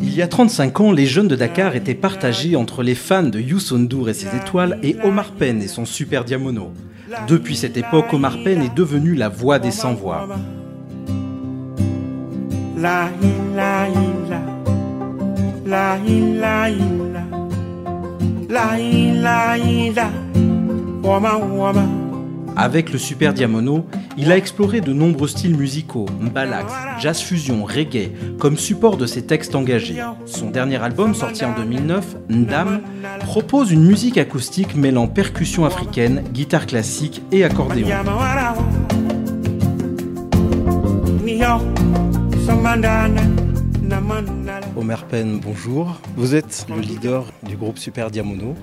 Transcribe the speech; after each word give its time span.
Il 0.00 0.14
y 0.14 0.22
a 0.22 0.26
35 0.28 0.80
ans, 0.80 0.92
les 0.92 1.06
jeunes 1.06 1.28
de 1.28 1.36
Dakar 1.36 1.74
étaient 1.76 1.94
partagés 1.94 2.56
entre 2.56 2.82
les 2.82 2.94
fans 2.94 3.22
de 3.22 3.40
Youssou 3.40 3.78
N'Dour 3.78 4.10
et 4.10 4.14
ses 4.14 4.36
étoiles 4.36 4.78
et 4.82 4.96
Omar 5.04 5.30
Penn 5.32 5.62
et 5.62 5.68
son 5.68 5.84
super 5.84 6.24
diamono. 6.24 6.72
Depuis 7.28 7.56
cette 7.56 7.76
époque, 7.76 8.12
Omar 8.12 8.36
Penn 8.44 8.60
est 8.62 8.74
devenu 8.74 9.14
la 9.14 9.28
voix 9.28 9.58
des 9.58 9.70
sans-voix. 9.70 10.28
Avec 22.54 22.92
le 22.92 22.98
Super 22.98 23.32
Diamono, 23.32 23.86
il 24.18 24.30
a 24.30 24.36
exploré 24.36 24.82
de 24.82 24.92
nombreux 24.92 25.28
styles 25.28 25.56
musicaux, 25.56 26.04
mbalax, 26.20 26.70
jazz 27.00 27.22
fusion, 27.22 27.64
reggae, 27.64 28.10
comme 28.38 28.58
support 28.58 28.98
de 28.98 29.06
ses 29.06 29.24
textes 29.24 29.54
engagés. 29.54 29.96
Son 30.26 30.50
dernier 30.50 30.76
album, 30.82 31.14
sorti 31.14 31.46
en 31.46 31.54
2009, 31.56 32.16
Ndam, 32.28 32.82
propose 33.20 33.72
une 33.72 33.84
musique 33.86 34.18
acoustique 34.18 34.76
mêlant 34.76 35.06
percussion 35.06 35.64
africaine, 35.64 36.22
guitare 36.34 36.66
classique 36.66 37.22
et 37.32 37.44
accordéon. 37.44 37.88
Omer 44.74 45.04
Penn, 45.04 45.38
bonjour. 45.38 46.00
Vous 46.16 46.34
êtes 46.34 46.64
le 46.70 46.80
leader 46.80 47.26
du 47.42 47.56
groupe 47.56 47.78
Super 47.78 48.10
Diamono. 48.10 48.56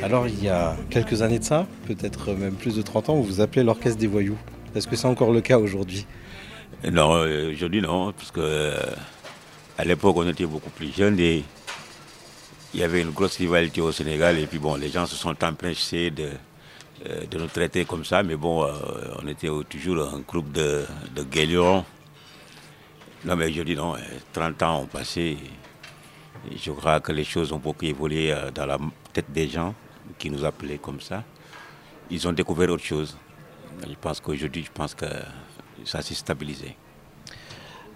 Alors, 0.00 0.28
il 0.28 0.42
y 0.42 0.48
a 0.48 0.76
quelques 0.90 1.22
années 1.22 1.40
de 1.40 1.44
ça, 1.44 1.66
peut-être 1.88 2.32
même 2.34 2.54
plus 2.54 2.76
de 2.76 2.82
30 2.82 3.08
ans, 3.08 3.14
vous 3.16 3.24
vous 3.24 3.40
appelez 3.40 3.64
l'Orchestre 3.64 3.98
des 3.98 4.06
Voyous. 4.06 4.38
Est-ce 4.76 4.86
que 4.86 4.94
c'est 4.94 5.08
encore 5.08 5.32
le 5.32 5.40
cas 5.40 5.58
aujourd'hui? 5.58 6.06
Non, 6.88 7.16
euh, 7.16 7.50
aujourd'hui 7.52 7.80
non, 7.80 8.12
parce 8.12 8.30
que 8.30 8.40
euh, 8.40 8.76
à 9.76 9.84
l'époque 9.84 10.16
on 10.16 10.28
était 10.28 10.46
beaucoup 10.46 10.70
plus 10.70 10.94
jeunes 10.94 11.18
et 11.18 11.42
il 12.72 12.80
y 12.80 12.84
avait 12.84 13.00
une 13.00 13.10
grosse 13.10 13.36
rivalité 13.38 13.80
au 13.80 13.90
Sénégal 13.90 14.38
et 14.38 14.46
puis 14.46 14.58
bon, 14.58 14.76
les 14.76 14.88
gens 14.90 15.06
se 15.06 15.16
sont 15.16 15.34
empêchés 15.42 16.10
de, 16.10 16.28
euh, 17.08 17.26
de 17.28 17.38
nous 17.38 17.46
traiter 17.48 17.84
comme 17.84 18.04
ça, 18.04 18.22
mais 18.22 18.36
bon, 18.36 18.64
on 19.20 19.26
était 19.26 19.48
toujours 19.68 20.08
un 20.14 20.20
groupe 20.20 20.52
de, 20.52 20.84
de 21.16 21.22
non, 23.26 23.34
mais 23.34 23.52
je 23.52 23.62
dis 23.62 23.74
non, 23.74 23.96
30 24.32 24.62
ans 24.62 24.82
ont 24.82 24.86
passé. 24.86 25.36
je 26.48 26.70
crois 26.70 27.00
que 27.00 27.10
les 27.10 27.24
choses 27.24 27.50
ont 27.50 27.58
beaucoup 27.58 27.84
évolué 27.84 28.32
euh, 28.32 28.52
dans 28.52 28.66
la 28.66 28.78
tête 29.12 29.32
des 29.32 29.48
gens 29.48 29.74
qui 30.16 30.30
nous 30.30 30.44
appelaient 30.44 30.78
comme 30.78 31.00
ça. 31.00 31.24
Ils 32.08 32.28
ont 32.28 32.32
découvert 32.32 32.70
autre 32.70 32.84
chose. 32.84 33.16
Je 33.82 33.94
pense 34.00 34.20
qu'aujourd'hui, 34.20 34.62
je 34.62 34.70
pense 34.70 34.94
que 34.94 35.06
ça 35.84 36.02
s'est 36.02 36.14
stabilisé. 36.14 36.76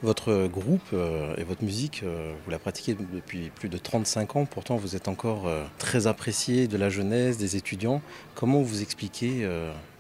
Votre 0.02 0.48
groupe 0.48 0.88
euh, 0.94 1.36
et 1.36 1.44
votre 1.44 1.62
musique, 1.62 2.02
euh, 2.02 2.34
vous 2.44 2.50
la 2.50 2.58
pratiquez 2.58 2.94
depuis 2.94 3.50
plus 3.50 3.68
de 3.68 3.78
35 3.78 4.34
ans, 4.34 4.46
pourtant 4.46 4.78
vous 4.78 4.96
êtes 4.96 5.06
encore 5.06 5.48
très 5.78 6.08
apprécié 6.08 6.66
de 6.66 6.76
la 6.76 6.90
jeunesse, 6.90 7.38
des 7.38 7.54
étudiants. 7.54 8.02
Comment 8.34 8.62
vous 8.62 8.82
expliquez 8.82 9.48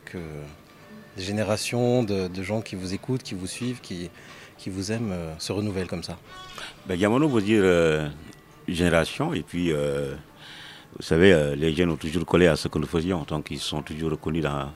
que 0.06 0.18
des 1.16 1.22
générations 1.22 2.02
de, 2.02 2.42
gens 2.42 2.62
qui 2.62 2.74
vous 2.74 2.94
écoutent, 2.94 3.22
qui 3.22 3.34
vous 3.34 3.46
suivent, 3.46 3.80
qui, 3.80 4.10
qui 4.60 4.68
vous 4.68 4.92
aiment 4.92 5.12
euh, 5.12 5.38
se 5.38 5.52
renouvellent 5.52 5.88
comme 5.88 6.02
ça 6.02 6.18
ben, 6.86 6.96
veut 6.96 7.42
dire 7.42 7.62
euh, 7.64 8.08
génération 8.68 9.32
et 9.32 9.42
puis 9.42 9.72
euh, 9.72 10.14
vous 10.96 11.02
savez, 11.02 11.54
les 11.56 11.72
jeunes 11.72 11.90
ont 11.90 11.96
toujours 11.96 12.26
collé 12.26 12.46
à 12.48 12.56
ce 12.56 12.66
que 12.68 12.78
nous 12.78 12.86
faisions, 12.86 13.24
donc 13.26 13.46
ils 13.50 13.60
sont 13.60 13.80
toujours 13.80 14.10
reconnus 14.10 14.42
dans, 14.42 14.72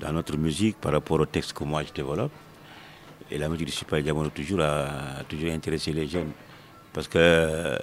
dans 0.00 0.12
notre 0.12 0.36
musique 0.38 0.80
par 0.80 0.92
rapport 0.92 1.20
au 1.20 1.26
texte 1.26 1.52
que 1.52 1.64
moi 1.64 1.82
je 1.84 1.92
développe. 1.92 2.32
Et 3.30 3.36
la 3.36 3.48
musique 3.50 3.66
du 3.66 3.72
Super 3.72 4.02
Diamono 4.02 4.30
toujours 4.30 4.62
a, 4.62 5.22
toujours 5.28 5.52
intéressé 5.52 5.92
les 5.92 6.08
jeunes. 6.08 6.30
Parce 6.94 7.08
que 7.08 7.76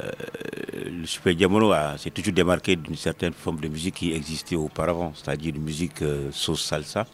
le 0.86 1.06
Super 1.06 1.36
Diamono 1.36 1.72
s'est 1.98 2.10
toujours 2.10 2.34
démarqué 2.34 2.76
d'une 2.76 2.96
certaine 2.96 3.34
forme 3.34 3.60
de 3.60 3.68
musique 3.68 3.96
qui 3.96 4.12
existait 4.12 4.56
auparavant, 4.56 5.14
c'est-à-dire 5.16 5.54
une 5.56 5.62
musique 5.62 6.04
sauce 6.32 6.64
salsa. 6.64 7.06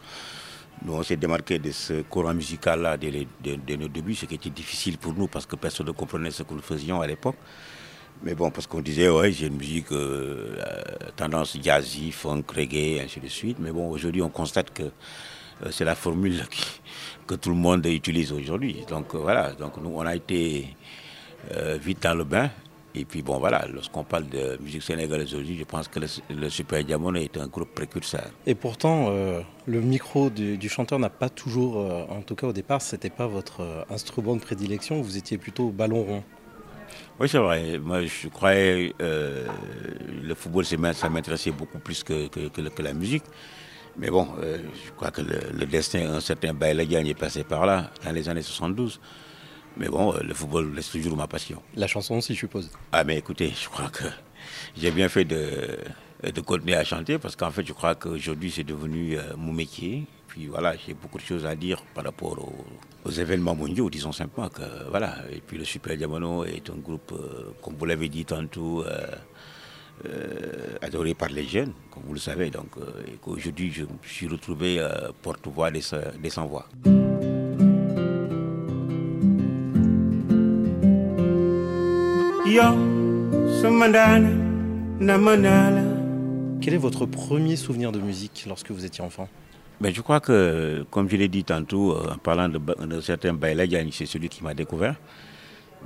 Nous, 0.84 0.92
on 0.92 1.02
s'est 1.02 1.16
démarqué 1.16 1.58
de 1.58 1.70
ce 1.72 2.02
courant 2.02 2.34
musical-là 2.34 2.96
dès, 2.96 3.76
nos 3.76 3.88
débuts, 3.88 4.14
ce 4.14 4.26
qui 4.26 4.36
était 4.36 4.50
difficile 4.50 4.96
pour 4.98 5.12
nous 5.12 5.26
parce 5.26 5.44
que 5.46 5.56
personne 5.56 5.86
ne 5.86 5.92
comprenait 5.92 6.30
ce 6.30 6.42
que 6.44 6.54
nous 6.54 6.60
faisions 6.60 7.00
à 7.00 7.06
l'époque. 7.06 7.36
Mais 8.22 8.34
bon, 8.34 8.50
parce 8.50 8.66
qu'on 8.66 8.80
disait, 8.80 9.08
ouais, 9.08 9.32
j'ai 9.32 9.46
une 9.46 9.56
musique 9.56 9.92
euh, 9.92 10.56
tendance 11.16 11.56
jazzy, 11.60 12.10
funk, 12.12 12.44
reggae, 12.54 13.00
ainsi 13.04 13.20
de 13.20 13.28
suite. 13.28 13.58
Mais 13.60 13.70
bon, 13.70 13.88
aujourd'hui, 13.90 14.22
on 14.22 14.28
constate 14.28 14.72
que 14.72 14.82
euh, 14.84 15.70
c'est 15.70 15.84
la 15.84 15.94
formule 15.94 16.44
que 17.26 17.34
tout 17.34 17.50
le 17.50 17.56
monde 17.56 17.86
utilise 17.86 18.32
aujourd'hui. 18.32 18.84
Donc 18.88 19.14
euh, 19.14 19.18
voilà, 19.18 19.52
donc 19.52 19.76
nous, 19.78 19.92
on 19.94 20.06
a 20.06 20.14
été 20.14 20.74
vite 21.80 22.02
dans 22.02 22.14
le 22.14 22.24
bain 22.24 22.50
et 22.94 23.04
puis 23.04 23.22
bon 23.22 23.38
voilà, 23.38 23.66
lorsqu'on 23.72 24.02
parle 24.02 24.28
de 24.28 24.58
musique 24.60 24.82
sénégalaise 24.82 25.34
aujourd'hui, 25.34 25.58
je 25.58 25.64
pense 25.64 25.88
que 25.88 26.00
le, 26.00 26.48
Super 26.48 26.82
Diamond 26.84 27.14
est 27.14 27.36
un 27.36 27.46
groupe 27.46 27.74
précurseur. 27.74 28.30
Et 28.46 28.54
pourtant, 28.54 29.08
euh, 29.10 29.40
le 29.66 29.80
micro 29.80 30.30
du, 30.30 30.68
chanteur 30.68 30.98
n'a 30.98 31.10
pas 31.10 31.28
toujours, 31.28 31.78
euh, 31.78 32.04
en 32.08 32.22
tout 32.22 32.34
cas 32.34 32.46
au 32.46 32.52
départ, 32.52 32.80
ce 32.80 32.96
n'était 32.96 33.10
pas 33.10 33.26
votre 33.26 33.60
euh, 33.60 33.82
instrument 33.90 34.34
de 34.36 34.40
prédilection, 34.40 35.02
vous 35.02 35.16
étiez 35.18 35.36
plutôt 35.38 35.68
ballon 35.70 36.02
rond. 36.02 36.24
Oui, 37.20 37.28
c'est 37.28 37.38
vrai. 37.38 37.78
Moi, 37.78 38.06
je 38.06 38.28
croyais 38.28 38.94
que 38.98 39.44
le 40.22 40.34
football, 40.34 40.64
ça 40.64 41.08
m'intéressait 41.10 41.50
beaucoup 41.50 41.78
plus 41.78 42.02
que, 42.02 42.28
que, 42.28 42.82
la 42.82 42.94
musique. 42.94 43.24
Mais 43.96 44.08
bon, 44.08 44.28
je 44.40 44.92
crois 44.92 45.10
que 45.10 45.20
le, 45.20 45.66
destin, 45.66 46.14
un 46.14 46.20
certain 46.20 46.54
Baïla 46.54 46.84
est 46.84 47.18
passé 47.18 47.42
par 47.42 47.66
là, 47.66 47.90
dans 48.04 48.12
les 48.12 48.28
années 48.28 48.42
72. 48.42 49.00
Mais 49.78 49.88
bon, 49.88 50.12
euh, 50.12 50.20
le 50.22 50.34
football 50.34 50.72
reste 50.74 50.92
toujours 50.92 51.16
ma 51.16 51.28
passion. 51.28 51.62
La 51.76 51.86
chanson 51.86 52.16
aussi, 52.16 52.34
je 52.34 52.40
suppose. 52.40 52.70
Ah, 52.92 53.04
mais 53.04 53.16
écoutez, 53.16 53.50
je 53.50 53.68
crois 53.68 53.88
que 53.88 54.04
j'ai 54.76 54.90
bien 54.90 55.08
fait 55.08 55.24
de, 55.24 55.78
de 56.22 56.40
continuer 56.40 56.74
à 56.74 56.84
chanter 56.84 57.18
parce 57.18 57.36
qu'en 57.36 57.50
fait, 57.52 57.64
je 57.66 57.72
crois 57.72 57.94
qu'aujourd'hui, 57.94 58.50
c'est 58.50 58.64
devenu 58.64 59.16
euh, 59.16 59.36
mon 59.36 59.52
métier. 59.52 60.04
Puis 60.26 60.46
voilà, 60.46 60.74
j'ai 60.76 60.94
beaucoup 60.94 61.18
de 61.18 61.22
choses 61.22 61.46
à 61.46 61.54
dire 61.54 61.82
par 61.94 62.04
rapport 62.04 62.36
aux, 62.38 63.10
événements 63.10 63.54
mondiaux, 63.54 63.88
disons 63.88 64.12
simplement 64.12 64.50
que 64.50 64.60
voilà. 64.90 65.16
Et 65.32 65.40
puis 65.40 65.56
le 65.56 65.64
Super 65.64 65.96
Diamono 65.96 66.44
est 66.44 66.68
un 66.68 66.76
groupe, 66.76 67.12
euh, 67.12 67.52
comme 67.62 67.74
vous 67.76 67.86
l'avez 67.86 68.10
dit 68.10 68.26
tantôt, 68.26 68.84
adoré 70.82 71.14
par 71.14 71.30
les 71.30 71.44
jeunes, 71.44 71.72
comme 71.90 72.02
vous 72.04 72.12
le 72.14 72.20
savez. 72.20 72.50
Donc, 72.50 72.68
et 73.06 73.16
qu'aujourd'hui, 73.22 73.72
je 73.72 73.84
me 73.84 73.88
suis 74.02 74.28
retrouvé 74.28 74.86
porte-voix 75.22 75.70
des, 75.70 75.80
des 76.20 76.30
sans-voix. 76.30 76.68
Quel 86.62 86.74
est 86.74 86.78
votre 86.78 87.04
premier 87.04 87.56
souvenir 87.56 87.92
de 87.92 88.00
musique 88.00 88.44
lorsque 88.48 88.70
vous 88.70 88.84
étiez 88.84 89.04
enfant? 89.04 89.28
Ben, 89.80 89.94
Je 89.94 90.00
crois 90.00 90.20
que, 90.20 90.84
comme 90.90 91.10
je 91.10 91.16
l'ai 91.16 91.28
dit 91.28 91.44
tantôt, 91.44 91.92
euh, 91.92 92.14
en 92.14 92.18
parlant 92.18 92.48
de, 92.48 92.58
de 92.58 93.00
certains 93.00 93.34
Baïladjani, 93.34 93.92
c'est 93.92 94.06
celui 94.06 94.28
qui 94.28 94.42
m'a 94.42 94.54
découvert. 94.54 94.96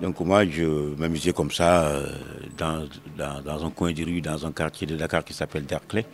Donc 0.01 0.21
moi, 0.21 0.47
je 0.47 0.95
m'amusais 0.97 1.33
comme 1.33 1.51
ça 1.51 1.87
euh, 1.87 2.07
dans, 2.57 2.87
dans, 3.17 3.67
un 3.67 3.71
coin 3.71 3.93
de 3.93 4.05
rue, 4.05 4.21
dans 4.21 4.47
un 4.47 4.53
quartier 4.53 4.87
de 4.87 4.97
Dakar 4.97 5.25
qui 5.25 5.35
s'appelle 5.35 5.65
Derclé. 5.65 6.07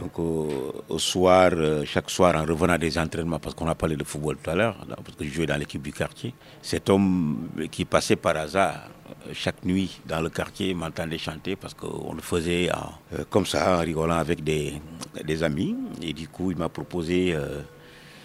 Donc 0.00 0.18
au, 0.18 0.98
soir, 0.98 1.50
euh, 1.52 1.84
chaque 1.84 2.08
soir, 2.08 2.34
en 2.34 2.44
revenant 2.46 2.78
des 2.78 2.96
entraînements, 2.98 3.38
parce 3.38 3.54
qu'on 3.54 3.68
a 3.68 3.74
parlé 3.74 3.96
de 3.96 4.04
football 4.04 4.38
tout 4.42 4.50
à 4.50 4.54
l'heure, 4.54 4.76
parce 5.04 5.16
que 5.16 5.24
je 5.24 5.30
jouais 5.30 5.46
dans 5.46 5.56
l'équipe 5.58 5.82
du 5.82 5.92
quartier, 5.92 6.32
cet 6.62 6.88
homme 6.88 7.48
qui 7.70 7.84
passait 7.84 8.16
par 8.16 8.36
hasard 8.36 8.88
euh, 9.28 9.32
chaque 9.34 9.62
nuit 9.64 10.00
dans 10.06 10.22
le 10.22 10.30
quartier 10.30 10.72
m'entendait 10.72 11.18
chanter 11.18 11.54
parce 11.56 11.74
qu'on 11.74 12.14
le 12.14 12.22
faisait 12.22 12.70
euh, 12.70 13.24
comme 13.28 13.44
ça, 13.44 13.76
en 13.76 13.80
rigolant 13.80 14.16
avec 14.16 14.42
des, 14.42 14.80
des, 15.22 15.42
amis. 15.42 15.76
Et 16.00 16.14
du 16.14 16.28
coup, 16.28 16.50
il 16.50 16.56
m'a 16.56 16.70
proposé 16.70 17.36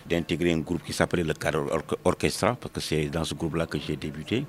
d'intégrer 0.08 0.54
un 0.54 0.60
groupe 0.60 0.84
qui 0.84 0.94
s'appelait 0.94 1.24
le 1.24 1.34
Carol 1.34 1.68
Orchestra, 2.06 2.56
parce 2.56 2.74
que 2.74 2.80
c'est 2.80 3.08
dans 3.08 3.26
ce 3.26 3.34
groupe-là 3.34 3.66
que 3.66 3.78
j'ai 3.80 3.98
débuté. 3.98 4.46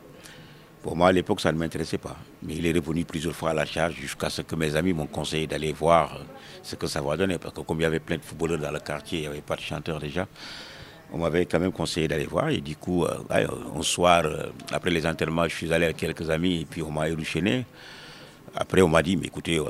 Moi, 0.94 1.09
à 1.09 1.12
l'époque, 1.12 1.41
ça 1.41 1.53
ne 1.53 1.59
m'intéressait 1.59 1.99
pas. 1.99 2.17
Mais 2.43 2.55
il 2.55 2.67
est 2.67 2.73
revenu 2.73 3.05
plusieurs 3.05 3.35
fois 3.35 3.50
à 3.50 3.55
la 3.55 3.67
charge 3.67 3.94
jusqu'à 3.94 4.31
ce 4.31 4.43
que 4.43 4.55
mes 4.55 4.77
amis 4.77 4.93
m'ont 4.93 5.06
conseillé 5.06 5.47
d'aller 5.47 5.73
voir 5.73 6.21
ce 6.62 6.77
que 6.77 6.87
ça 6.87 7.03
va 7.03 7.17
donner. 7.17 7.38
Parce 7.38 7.55
que 7.55 7.61
comme 7.61 7.81
il 7.81 7.83
y 7.83 7.87
avait 7.87 8.00
plein 8.00 8.17
de 8.17 8.23
footballeurs 8.23 8.59
dans 8.59 8.71
le 8.71 8.79
quartier, 8.79 9.19
il 9.19 9.23
n'y 9.23 9.27
avait 9.27 9.41
pas 9.41 9.56
de 9.56 9.61
chanteurs 9.61 9.99
déjà. 9.99 10.27
On 11.12 11.19
m'avait 11.19 11.47
quand 11.47 11.61
même 11.61 11.73
conseillé 11.73 12.09
d'aller 12.09 12.27
voir. 12.27 12.49
Et 12.50 12.61
du 12.61 12.77
coup, 12.77 13.05
euh, 13.05 13.19
un 13.77 13.83
soir, 13.83 14.25
euh, 14.25 14.47
après 14.73 14.91
les 14.91 15.06
enterrements, 15.06 15.49
je 15.49 15.55
suis 15.55 15.73
allé 15.73 15.87
avec 15.87 15.97
quelques 15.97 16.31
amis 16.31 16.62
et 16.62 16.65
puis 16.65 16.83
on 16.83 16.91
m'a 16.91 17.09
éruchené. 17.09 17.67
Après, 18.55 18.81
on 18.81 18.88
m'a 18.88 19.03
dit, 19.03 19.17
mais 19.17 19.27
écoutez, 19.27 19.59
euh, 19.59 19.65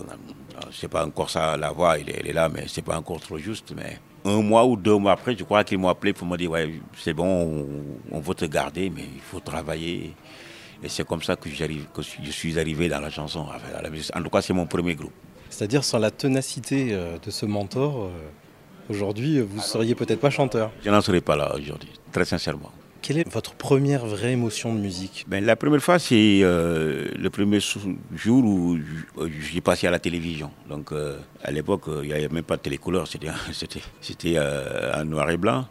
c'est 0.71 0.89
pas 0.89 1.05
encore 1.05 1.31
ça, 1.31 1.57
la 1.57 1.71
voix, 1.71 1.99
elle 1.99 2.09
est, 2.09 2.33
là, 2.33 2.49
mais 2.49 2.65
c'est 2.69 2.83
pas 2.83 2.97
encore 2.97 3.21
trop 3.21 3.39
juste. 3.39 3.73
Mais 3.77 3.99
un 4.25 4.43
mois 4.43 4.65
ou 4.65 4.77
deux 4.77 4.97
mois 4.97 5.13
après, 5.13 5.37
je 5.37 5.45
crois 5.45 5.65
qu'ils 5.65 5.79
m'ont 5.79 5.89
appelé 5.89 6.13
pour 6.13 6.27
me 6.27 6.37
dire, 6.37 6.51
ouais, 6.51 6.81
c'est 6.97 7.15
bon, 7.15 7.27
on, 7.27 8.17
on 8.17 8.21
veut 8.21 8.35
te 8.35 8.45
garder, 8.45 8.91
mais 8.91 9.03
il 9.03 9.21
faut 9.21 9.41
travailler. 9.41 10.15
Et 10.83 10.89
c'est 10.89 11.07
comme 11.07 11.23
ça 11.23 11.37
que, 11.37 11.49
que 11.49 12.03
je 12.23 12.31
suis 12.31 12.59
arrivé 12.59 12.89
dans 12.89 13.01
la 13.01 13.11
chanson, 13.11 13.47
En 14.15 14.23
tout 14.23 14.31
cas, 14.31 14.43
c'est 14.43 14.53
mon 14.53 14.67
premier 14.67 14.95
groupe. 14.95 15.13
C'est-à-dire 15.51 15.85
sans 15.85 15.99
la 15.99 16.11
ténacité 16.11 16.91
de 17.25 17.31
ce 17.31 17.47
mentor, 17.47 18.11
aujourd'hui, 18.91 19.41
vous 19.41 19.57
ne 19.57 19.63
seriez 19.63 19.95
peut-être 19.95 20.21
pas 20.21 20.31
chanteur. 20.31 20.71
Je 20.85 20.91
n'en 20.91 21.01
serais 21.01 21.21
pas 21.21 21.37
là 21.37 21.55
aujourd'hui, 21.57 21.91
très 22.13 22.25
sincèrement. 22.25 22.73
Quelle 23.07 23.19
est 23.19 23.33
votre 23.33 23.55
première 23.55 24.05
vraie 24.05 24.33
émotion 24.33 24.75
de 24.75 24.81
musique? 24.81 25.27
Ben, 25.29 25.45
La 25.45 25.55
première 25.55 25.81
fois, 25.81 26.01
c'est 26.01 26.41
euh, 26.43 27.07
le 27.17 27.31
premier 27.31 27.61
jour 27.61 28.45
où 28.45 28.77
j'ai 29.41 29.61
passé 29.61 29.87
à 29.87 29.93
la 29.93 30.01
télévision. 30.01 30.51
Donc, 30.69 30.91
euh, 30.91 31.17
à 31.45 31.53
l'époque, 31.53 31.83
il 32.03 32.09
n'y 32.09 32.13
avait 32.13 32.29
même 32.29 32.43
pas 32.43 32.57
de 32.57 32.63
télécouleur, 32.63 33.07
c'était 33.07 33.29
en 34.97 35.05
noir 35.05 35.31
et 35.31 35.37
blanc. 35.37 35.67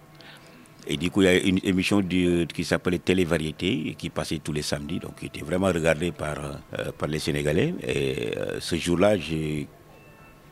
Et 0.87 0.97
du 0.97 1.09
coup, 1.09 1.21
il 1.23 1.25
y 1.25 1.27
a 1.29 1.37
une 1.37 1.59
émission 1.63 2.01
qui 2.01 2.63
s'appelait 2.63 2.99
Télé-Variété, 2.99 3.95
qui 3.97 4.09
passait 4.09 4.39
tous 4.39 4.53
les 4.53 4.61
samedis, 4.61 4.99
donc 4.99 5.15
qui 5.19 5.25
était 5.27 5.41
vraiment 5.41 5.67
regardée 5.67 6.11
par, 6.11 6.35
euh, 6.37 6.91
par 6.97 7.07
les 7.09 7.19
Sénégalais. 7.19 7.73
Et 7.87 8.31
ce 8.59 8.75
jour-là, 8.75 9.17
j'ai 9.17 9.67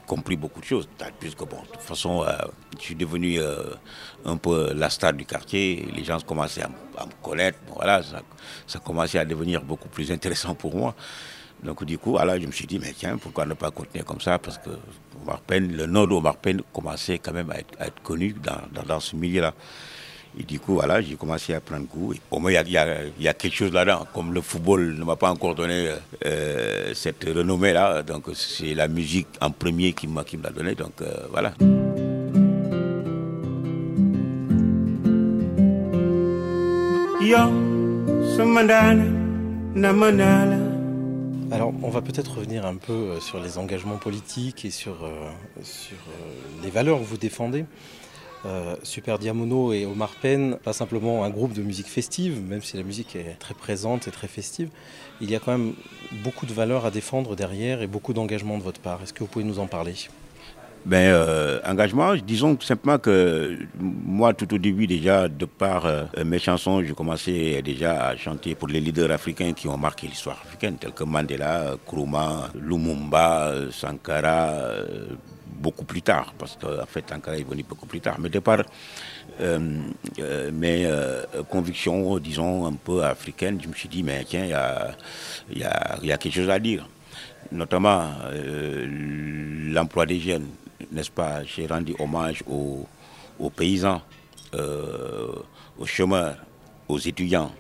compris 0.07 0.35
beaucoup 0.35 0.59
de 0.59 0.65
choses. 0.65 0.87
Puisque, 1.19 1.39
bon, 1.39 1.61
de 1.61 1.67
toute 1.73 1.81
façon, 1.81 2.23
euh, 2.23 2.31
je 2.77 2.83
suis 2.83 2.95
devenu 2.95 3.39
euh, 3.39 3.73
un 4.25 4.37
peu 4.37 4.73
la 4.73 4.89
star 4.89 5.13
du 5.13 5.25
quartier. 5.25 5.87
Les 5.95 6.03
gens 6.03 6.19
commençaient 6.19 6.63
à, 6.63 6.69
me 6.69 7.11
connaître. 7.21 7.59
voilà, 7.73 8.01
ça, 8.03 8.21
ça, 8.67 8.79
commençait 8.79 9.19
à 9.19 9.25
devenir 9.25 9.61
beaucoup 9.63 9.87
plus 9.89 10.11
intéressant 10.11 10.55
pour 10.55 10.75
moi. 10.75 10.95
Donc, 11.63 11.83
du 11.85 11.97
coup, 11.97 12.17
alors, 12.17 12.39
je 12.39 12.45
me 12.45 12.51
suis 12.51 12.67
dit, 12.67 12.79
mais 12.79 12.93
tiens, 12.97 13.17
pourquoi 13.17 13.45
ne 13.45 13.53
pas 13.53 13.71
continuer 13.71 14.03
comme 14.03 14.19
ça? 14.19 14.37
Parce 14.39 14.57
que 14.57 14.71
le 15.51 15.85
nom 15.85 16.05
d'Omar 16.05 16.37
Penn 16.37 16.61
commençait 16.73 17.19
quand 17.19 17.31
même 17.33 17.49
à 17.51 17.59
être, 17.85 18.01
connu 18.03 18.33
dans, 18.33 18.83
dans 18.83 18.99
ce 18.99 19.15
milieu-là. 19.15 19.53
Et 20.39 20.43
du 20.43 20.59
coup, 20.59 20.73
voilà, 20.73 20.99
j'ai 20.99 21.15
commencé 21.15 21.53
à 21.53 21.61
prendre 21.61 21.85
goût. 21.85 22.13
au 22.31 22.39
moins, 22.39 22.51
il 22.51 22.71
y, 22.71 22.77
a, 22.77 23.33
quelque 23.33 23.53
chose 23.53 23.71
là-dedans. 23.71 24.07
Comme 24.13 24.33
le 24.33 24.41
football 24.41 24.95
ne 24.97 25.03
m'a 25.03 25.15
pas 25.15 25.29
encore 25.29 25.53
donné 25.53 25.91
euh, 26.25 26.93
cette 26.95 27.23
renommée-là, 27.23 28.01
donc 28.01 28.25
c'est 28.33 28.73
la 28.73 28.87
musique 28.87 29.27
en 29.41 29.51
premier 29.51 29.93
qui 29.93 30.07
m'a 30.07 30.23
donné. 30.49 30.73
Donc 30.73 31.01
euh, 31.01 31.27
voilà. 31.31 31.53
Alors, 41.51 41.71
on 41.83 41.89
va 41.89 42.01
peut-être 42.01 42.39
revenir 42.39 42.65
un 42.65 42.75
peu 42.75 42.93
euh, 42.93 43.19
sur 43.19 43.39
les 43.39 43.59
engagements 43.59 43.97
politiques 43.97 44.65
et 44.65 44.71
sur, 44.71 45.07
sur 45.61 45.97
les 46.63 46.71
valeurs 46.71 46.97
que 46.97 47.03
vous 47.03 47.17
défendez. 47.17 47.65
Euh, 48.45 48.75
Super 48.83 49.19
Diamono 49.19 49.71
et 49.71 49.85
Omar 49.85 50.09
Penn, 50.21 50.57
pas 50.63 50.73
simplement 50.73 51.23
un 51.23 51.29
groupe 51.29 51.53
de 51.53 51.61
musique 51.61 51.87
festive, 51.87 52.41
même 52.41 52.61
si 52.61 52.75
la 52.75 52.83
musique 52.83 53.15
est 53.15 53.37
très 53.39 53.53
présente 53.53 54.07
et 54.07 54.11
très 54.11 54.27
festive, 54.27 54.69
il 55.21 55.31
y 55.31 55.35
a 55.35 55.39
quand 55.39 55.53
même 55.57 55.73
beaucoup 56.23 56.45
de 56.45 56.53
valeurs 56.53 56.85
à 56.85 56.91
défendre 56.91 57.37
derrière 57.37 57.81
et 57.81 57.87
beaucoup 57.87 58.13
d'engagement 58.13 58.57
de 58.57 58.63
votre 58.63 58.81
part. 58.81 59.01
Est-ce 59.01 59.13
que 59.13 59.19
vous 59.19 59.29
pouvez 59.29 59.45
nous 59.45 59.59
en 59.59 59.67
parler? 59.67 59.95
Ben, 60.85 61.13
euh, 61.13 61.61
engagement, 61.65 62.13
disons 62.15 62.59
simplement 62.59 62.97
que 62.97 63.57
moi, 63.79 64.33
tout 64.33 64.53
au 64.53 64.57
début 64.57 64.85
déjà, 64.85 65.29
de 65.29 65.45
par 65.45 65.85
euh, 65.85 66.03
mes 66.25 66.39
chansons, 66.39 66.83
je 66.83 66.91
commençais 66.91 67.61
déjà 67.61 68.07
à 68.07 68.17
chanter 68.17 68.53
pour 68.55 68.67
les 68.67 68.81
leaders 68.81 69.09
africains 69.09 69.53
qui 69.53 69.69
ont 69.69 69.77
marqué 69.77 70.07
l'histoire 70.07 70.41
africaine, 70.43 70.75
tels 70.75 70.91
que 70.91 71.05
Mandela, 71.05 71.75
Nkrumah, 71.75 72.49
Lumumba, 72.59 73.53
Sankara, 73.71 74.51
beaucoup 75.53 75.85
plus 75.85 76.01
tard, 76.01 76.33
parce 76.37 76.57
qu'en 76.57 76.85
fait, 76.85 77.11
Ankara 77.11 77.37
est 77.37 77.47
venu 77.47 77.63
beaucoup 77.63 77.85
plus 77.85 78.01
tard. 78.01 78.17
Mais 78.19 78.29
de 78.29 78.39
par 78.39 78.59
euh, 79.39 79.59
euh, 80.19 80.51
mes 80.51 80.85
euh, 80.85 81.23
convictions, 81.49 82.17
disons, 82.19 82.65
un 82.65 82.73
peu 82.73 83.03
africaines, 83.03 83.59
je 83.61 83.67
me 83.67 83.73
suis 83.73 83.89
dit, 83.89 84.03
mais 84.03 84.23
tiens, 84.25 84.45
il 85.49 85.57
y 85.59 85.63
a, 85.63 86.17
quelque 86.17 86.33
chose 86.33 86.49
à 86.49 86.59
dire. 86.59 86.87
Notamment 87.51 88.09
l'emploi 89.71 90.05
des 90.05 90.19
jeunes, 90.19 90.47
n'est-ce 90.91 91.11
pas 91.11 91.43
J'ai 91.43 91.67
rendu 91.67 91.93
hommage 91.99 92.43
aux, 92.49 92.87
aux 93.39 93.49
paysans, 93.49 94.01
aux 94.53 95.85
chômeurs, 95.85 96.37
aux 96.87 96.97
étudiants 96.97 97.51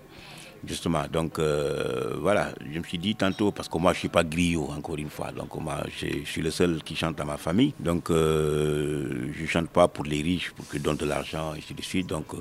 justement. 0.65 1.03
Donc 1.11 1.39
euh, 1.39 2.15
voilà, 2.19 2.49
je 2.71 2.79
me 2.79 2.83
suis 2.83 2.97
dit 2.97 3.15
tantôt, 3.15 3.51
parce 3.51 3.67
que 3.67 3.77
moi 3.77 3.93
je 3.93 3.99
suis 3.99 4.09
pas 4.09 4.23
griot 4.23 4.69
encore 4.75 4.97
une 4.97 5.09
fois, 5.09 5.31
donc 5.31 5.55
moi 5.59 5.83
je, 5.97 6.23
suis 6.25 6.41
le 6.41 6.51
seul 6.51 6.81
qui 6.83 6.95
chante 6.95 7.17
dans 7.17 7.25
ma 7.25 7.37
famille, 7.37 7.73
donc 7.79 8.09
euh, 8.09 9.31
je 9.33 9.45
chante 9.45 9.69
pas 9.69 9.87
pour 9.87 10.05
les 10.05 10.21
riches, 10.21 10.51
pour 10.51 10.67
qu'ils 10.67 10.81
donnent 10.81 10.97
de 10.97 11.05
l'argent, 11.05 11.53
et 11.53 11.59
ainsi 11.59 11.73
de 11.73 11.81
suite. 11.81 12.07
Donc 12.07 12.33
euh, 12.33 12.37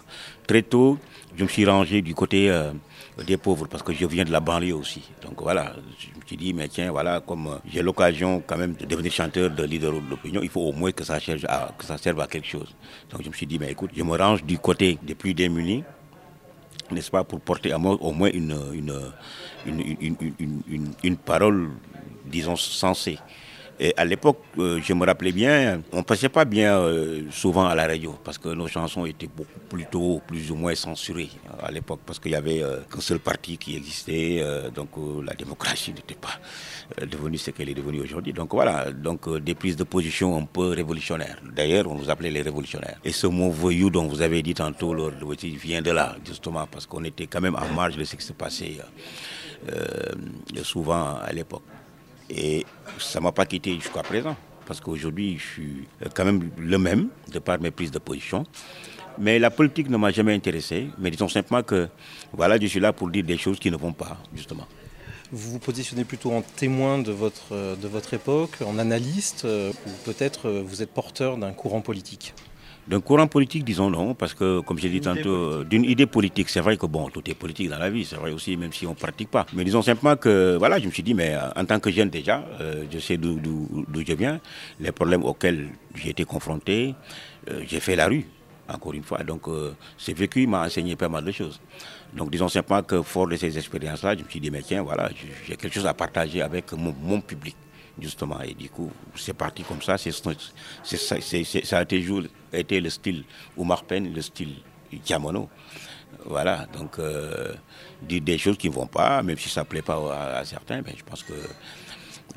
très 0.47 0.63
tôt, 0.63 0.99
je 1.37 1.43
me 1.45 1.49
suis 1.49 1.65
rangé 1.67 2.03
du 2.03 2.15
côté 2.15 2.51
euh, 2.51 2.73
des 3.27 3.37
pauvres, 3.37 3.67
parce 3.67 3.83
que 3.83 3.93
je 3.93 4.07
viens 4.07 4.25
de 4.25 4.33
la 4.33 4.41
banlieue 4.41 4.75
aussi. 4.75 5.03
Donc 5.23 5.43
voilà, 5.43 5.75
je 5.99 6.09
me 6.19 6.27
suis 6.27 6.37
dit, 6.37 6.55
mais 6.55 6.69
tiens, 6.69 6.91
voilà, 6.91 7.21
comme 7.21 7.59
j'ai 7.67 7.83
l'occasion 7.83 8.43
quand 8.47 8.57
même 8.57 8.75
de 8.75 8.87
devenir 8.87 9.13
chanteur, 9.13 9.51
de 9.51 9.65
leader 9.65 9.93
de 9.93 10.11
l'opinion, 10.11 10.41
il 10.43 10.49
faut 10.49 10.63
au 10.63 10.73
moins 10.73 10.93
que 10.93 11.05
ça, 11.05 11.21
serve 11.21 11.45
à, 11.49 11.73
que 11.77 11.85
ça 11.85 11.99
serve 11.99 12.21
à 12.21 12.27
quelque 12.27 12.47
chose. 12.47 12.75
Donc 13.11 13.23
je 13.23 13.29
me 13.29 13.35
suis 13.35 13.47
dit, 13.47 13.59
mais 13.59 13.71
écoute, 13.71 13.91
je 13.97 14.03
me 14.03 14.17
range 14.17 14.45
du 14.45 14.59
côté 14.59 14.99
des 15.03 15.15
plus 15.15 15.35
démunis, 15.35 15.85
n'est-ce 16.93 17.11
pas, 17.11 17.25
pour 17.25 17.41
porter 17.41 17.73
au 17.75 18.13
moins 18.13 18.31
une, 18.33 18.57
une, 19.67 20.93
une, 21.03 21.17
parole, 21.17 21.71
disons, 22.27 22.57
sensée. 22.57 23.19
Et 23.85 23.93
à 23.97 24.05
l'époque, 24.05 24.39
euh, 24.59 24.79
je 24.81 24.93
me 24.93 25.05
rappelais 25.05 25.33
bien, 25.33 25.83
on 25.91 26.05
passait 26.05 26.29
pas 26.29 26.45
bien 26.45 26.79
euh, 26.79 27.23
souvent 27.33 27.67
à 27.67 27.75
la 27.75 27.89
radio 27.89 28.15
parce 28.23 28.39
que 28.39 28.51
nos 28.51 28.69
chansons 28.69 29.07
étaient 29.07 29.27
beaucoup 29.27 29.59
plutôt 29.69 30.23
plus 30.25 30.53
ou 30.53 30.55
moins 30.55 30.77
censurées 30.77 31.31
à 31.61 31.69
l'époque 31.73 31.99
parce 32.07 32.21
qu'il 32.21 32.31
y 32.31 32.37
avait 32.37 32.63
euh, 32.63 32.83
qu'un 32.83 33.01
seul 33.01 33.19
parti 33.19 33.59
qui 33.59 33.75
existait, 33.75 34.41
donc 34.73 34.91
la 35.25 35.35
démocratie 35.35 35.93
n'était 35.93 36.15
pas 36.15 36.39
devenue 37.05 37.39
ce 37.39 37.51
qu'elle 37.51 37.71
est 37.71 37.75
devenue 37.75 38.03
aujourd'hui. 38.03 38.33
Donc 38.33 38.53
voilà, 38.55 38.93
donc 38.93 39.29
des 39.41 39.57
prises 39.57 39.75
de 39.75 39.83
position 39.83 40.39
un 40.39 40.45
peu 40.45 40.69
révolutionnaires. 40.69 41.39
D'ailleurs, 41.53 41.91
on 41.91 41.97
nous 41.97 42.09
appelait 42.09 42.31
les 42.31 42.43
révolutionnaires. 42.43 43.01
Et 43.05 43.11
ce 43.11 43.27
mot 43.27 43.51
voyou 43.51 43.91
dont 43.91 44.07
vous 44.07 44.23
avez 44.23 44.43
dit 44.43 44.55
tantôt 44.55 44.95
lors 44.95 45.11
de 45.11 45.47
vient 45.57 45.83
de 45.83 45.91
là, 45.91 46.15
justement, 46.25 46.69
parce 46.71 46.87
qu'on 46.87 47.03
était 47.03 47.27
quand 47.27 47.41
même 47.41 47.57
en 47.57 47.67
marge 47.75 47.97
de 47.97 48.05
ce 48.05 48.15
qui 48.15 48.25
se 48.25 48.33
passait 48.33 48.79
souvent 50.63 51.17
à 51.17 51.33
l'époque. 51.33 51.63
Et 52.35 52.65
ça 52.99 53.19
ne 53.19 53.25
m'a 53.25 53.33
pas 53.33 53.47
quitté 53.47 53.75
jusqu'à 53.75 54.03
présent, 54.03 54.37
parce 54.67 54.81
qu'aujourd'hui, 54.81 55.39
je 55.39 55.47
suis 55.47 55.89
quand 56.15 56.25
même 56.25 56.51
le 56.57 56.79
même, 56.79 57.09
de 57.31 57.39
par 57.39 57.61
mes 57.61 57.71
prises 57.71 57.91
de 57.91 57.99
position. 57.99 58.45
Mais 59.19 59.39
la 59.39 59.51
politique 59.51 59.91
ne 59.91 59.99
m'a 59.99 60.11
jamais 60.11 60.35
intéressé, 60.35 60.89
mais 60.99 61.11
disons 61.11 61.29
simplement 61.29 61.63
que 61.63 61.89
voilà, 62.33 62.59
je 62.59 62.67
suis 62.67 62.81
là 62.81 62.93
pour 62.95 63.11
dire 63.11 63.25
des 63.25 63.37
choses 63.37 63.59
qui 63.59 63.71
ne 63.71 63.77
vont 63.77 63.93
pas, 63.93 64.17
justement. 64.35 64.67
Vous 65.31 65.53
vous 65.53 65.59
positionnez 65.59 66.05
plutôt 66.05 66.33
en 66.33 66.43
témoin 66.43 66.99
de 66.99 67.13
votre, 67.13 67.77
de 67.77 67.89
votre 67.89 68.15
époque, 68.15 68.57
en 68.67 68.79
analyste, 68.79 69.45
euh, 69.45 69.73
ou 69.87 69.91
peut-être 70.05 70.47
euh, 70.47 70.63
vous 70.65 70.83
êtes 70.83 70.91
porteur 70.91 71.39
d'un 71.39 71.53
courant 71.53 71.81
politique? 71.81 72.35
D'un 72.89 73.01
courant 73.01 73.27
politique, 73.27 73.65
disons 73.65 73.91
non, 73.91 74.15
parce 74.15 74.35
que, 74.35 74.61
comme 74.61 74.79
j'ai 74.79 74.89
dit 74.89 75.01
tantôt, 75.01 75.63
d'une 75.65 75.85
idée 75.85 76.07
politique. 76.07 76.49
C'est 76.49 76.61
vrai 76.61 76.77
que, 76.77 76.87
bon, 76.87 77.09
tout 77.11 77.23
est 77.31 77.35
politique 77.35 77.69
dans 77.69 77.79
la 77.79 77.91
vie, 77.91 78.05
c'est 78.05 78.17
vrai 78.17 78.33
aussi, 78.33 78.57
même 78.57 78.73
si 78.73 78.87
on 78.87 78.91
ne 78.91 78.95
pratique 78.95 79.31
pas. 79.31 79.47
Mais 79.53 79.65
disons 79.65 79.83
simplement 79.83 80.17
que, 80.17 80.57
voilà, 80.59 80.79
je 80.81 80.87
me 80.87 80.91
suis 80.91 81.03
dit, 81.03 81.15
mais 81.15 81.35
euh, 81.35 81.49
en 81.55 81.65
tant 81.65 81.79
que 81.79 81.91
jeune 81.91 82.11
déjà, 82.11 82.45
euh, 82.61 82.85
je 82.91 82.99
sais 82.99 83.17
d'où 83.17 83.39
je 83.95 84.13
viens, 84.15 84.41
les 84.81 84.93
problèmes 84.93 85.25
auxquels 85.25 85.69
j'ai 85.95 86.11
été 86.11 86.25
confronté, 86.25 86.95
euh, 87.51 87.63
j'ai 87.67 87.81
fait 87.81 87.95
la 87.95 88.09
rue, 88.09 88.27
encore 88.69 88.95
une 88.95 89.05
fois. 89.05 89.23
Donc, 89.23 89.43
c'est 89.97 90.17
vécu 90.17 90.47
m'a 90.47 90.67
enseigné 90.67 90.97
pas 90.97 91.09
mal 91.09 91.25
de 91.25 91.33
choses. 91.33 91.61
Donc, 92.15 92.31
disons 92.31 92.49
simplement 92.49 92.83
que, 92.83 93.01
fort 93.03 93.29
de 93.29 93.37
ces 93.37 93.57
expériences-là, 93.57 94.17
je 94.17 94.25
me 94.25 94.29
suis 94.29 94.41
dit, 94.41 94.51
mais 94.51 94.63
tiens, 94.63 94.83
voilà, 94.83 95.09
j'ai 95.47 95.57
quelque 95.57 95.73
chose 95.73 95.87
à 95.87 95.95
partager 95.95 96.43
avec 96.43 96.73
mon 96.73 97.21
public 97.21 97.57
justement. 98.01 98.41
Et 98.43 98.55
du 98.55 98.69
coup, 98.71 98.91
c'est 99.15 99.35
parti 99.35 99.63
comme 99.63 99.83
ça. 99.83 99.97
C'est, 99.99 100.13
ça 101.65 101.79
a 101.79 101.85
toujours 101.85 102.23
été 102.53 102.81
le 102.81 102.91
style 102.91 103.25
Oumar 103.57 103.85
Penn, 103.85 104.13
le 104.13 104.23
style 104.23 104.57
Diamono. 105.05 105.49
Voilà, 106.25 106.67
donc 106.73 106.99
euh, 106.99 107.53
des 108.03 108.39
choses 108.39 108.57
qui 108.57 108.69
ne 108.69 108.75
vont 108.75 108.87
pas, 108.87 109.23
même 109.23 109.39
si 109.39 109.49
ça 109.49 109.63
ne 109.63 109.67
plaît 109.67 109.83
pas 109.83 110.37
à, 110.39 110.45
certains, 110.45 110.81
mais 110.83 110.95
je 110.97 111.03
pense 111.03 111.23
que 111.23 111.33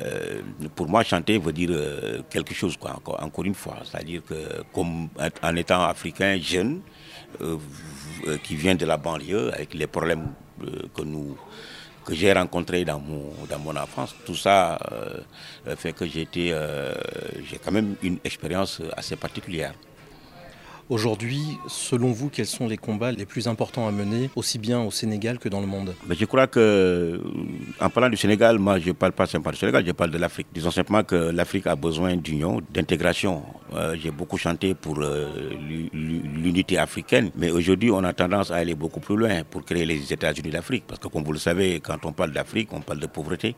euh, 0.02 0.42
pour 0.76 0.88
moi, 0.90 1.04
chanter 1.04 1.38
veut 1.38 1.54
dire 1.54 1.70
euh, 1.72 2.22
quelque 2.30 2.54
chose, 2.54 2.78
quoi, 2.78 2.96
encore, 2.96 3.22
encore 3.22 3.46
une 3.46 3.54
fois. 3.54 3.78
C'est-à-dire 3.84 4.24
que, 4.24 4.64
comme 4.74 5.10
en 5.44 5.56
étant 5.56 5.84
africain 5.84 6.38
jeune, 6.42 6.82
qui 8.44 8.56
vient 8.56 8.76
de 8.76 8.86
la 8.86 8.96
banlieue, 8.96 9.54
avec 9.54 9.74
les 9.74 9.88
problèmes 9.88 10.34
que 10.96 11.02
nous 11.02 11.38
que 12.06 12.14
j'ai 12.14 12.32
rencontré 12.32 12.86
dans 12.86 13.00
mon, 13.00 13.34
dans 13.50 13.60
mon 13.60 13.76
enfance. 13.76 14.16
Tout 14.26 14.36
ça 14.36 14.78
euh, 14.92 15.76
fait 15.76 15.94
que 15.94 16.06
euh, 16.06 16.94
j'ai 17.44 17.58
quand 17.58 17.72
même 17.72 17.96
une 18.04 18.20
expérience 18.24 18.82
assez 18.96 19.16
particulière. 19.16 19.74
Aujourd'hui, 20.88 21.58
selon 21.68 22.12
vous, 22.12 22.30
quels 22.30 22.46
sont 22.46 22.68
les 22.68 22.78
combats 22.78 23.12
les 23.12 23.26
plus 23.26 23.48
importants 23.48 23.88
à 23.88 23.92
mener, 23.92 24.30
aussi 24.36 24.60
bien 24.60 24.82
au 24.82 24.92
Sénégal 24.92 25.40
que 25.40 25.50
dans 25.50 25.60
le 25.60 25.66
monde? 25.66 25.96
Je 26.08 26.26
crois 26.26 26.46
que, 26.46 27.20
en 27.82 27.90
parlant 27.90 28.10
du 28.10 28.18
Sénégal, 28.18 28.60
moi 28.60 28.78
je 28.78 28.90
ne 28.90 28.92
parle 28.94 29.14
pas 29.14 29.26
simplement 29.26 29.52
du 29.52 29.58
Sénégal, 29.58 29.84
je 29.86 29.92
parle 29.94 30.12
de 30.12 30.20
l'Afrique. 30.20 30.48
Disons 30.54 30.70
simplement 30.70 31.04
que 31.04 31.16
l'Afrique 31.16 31.66
a 31.66 31.76
besoin 31.76 32.16
d'union, 32.16 32.62
d'intégration 32.72 33.42
Euh, 33.74 33.96
j'ai 34.02 34.12
beaucoup 34.12 34.38
chanté 34.38 34.74
pour 34.76 35.00
euh, 35.02 35.28
l'unité 35.92 36.78
africaine, 36.78 37.32
mais 37.36 37.50
aujourd'hui, 37.52 37.92
on 37.92 38.04
a 38.04 38.14
tendance 38.14 38.52
à 38.52 38.56
aller 38.56 38.76
beaucoup 38.76 39.00
plus 39.00 39.18
loin 39.18 39.44
pour 39.44 39.66
créer 39.66 39.86
les 39.86 40.14
États-Unis 40.14 40.50
d'Afrique. 40.52 40.86
Parce 40.88 41.00
que, 41.00 41.08
comme 41.08 41.24
vous 41.24 41.34
le 41.34 41.40
savez, 41.40 41.80
quand 41.82 42.06
on 42.06 42.14
parle 42.14 42.32
d'Afrique, 42.32 42.70
on 42.72 42.82
parle 42.82 43.00
de 43.00 43.08
pauvreté. 43.08 43.56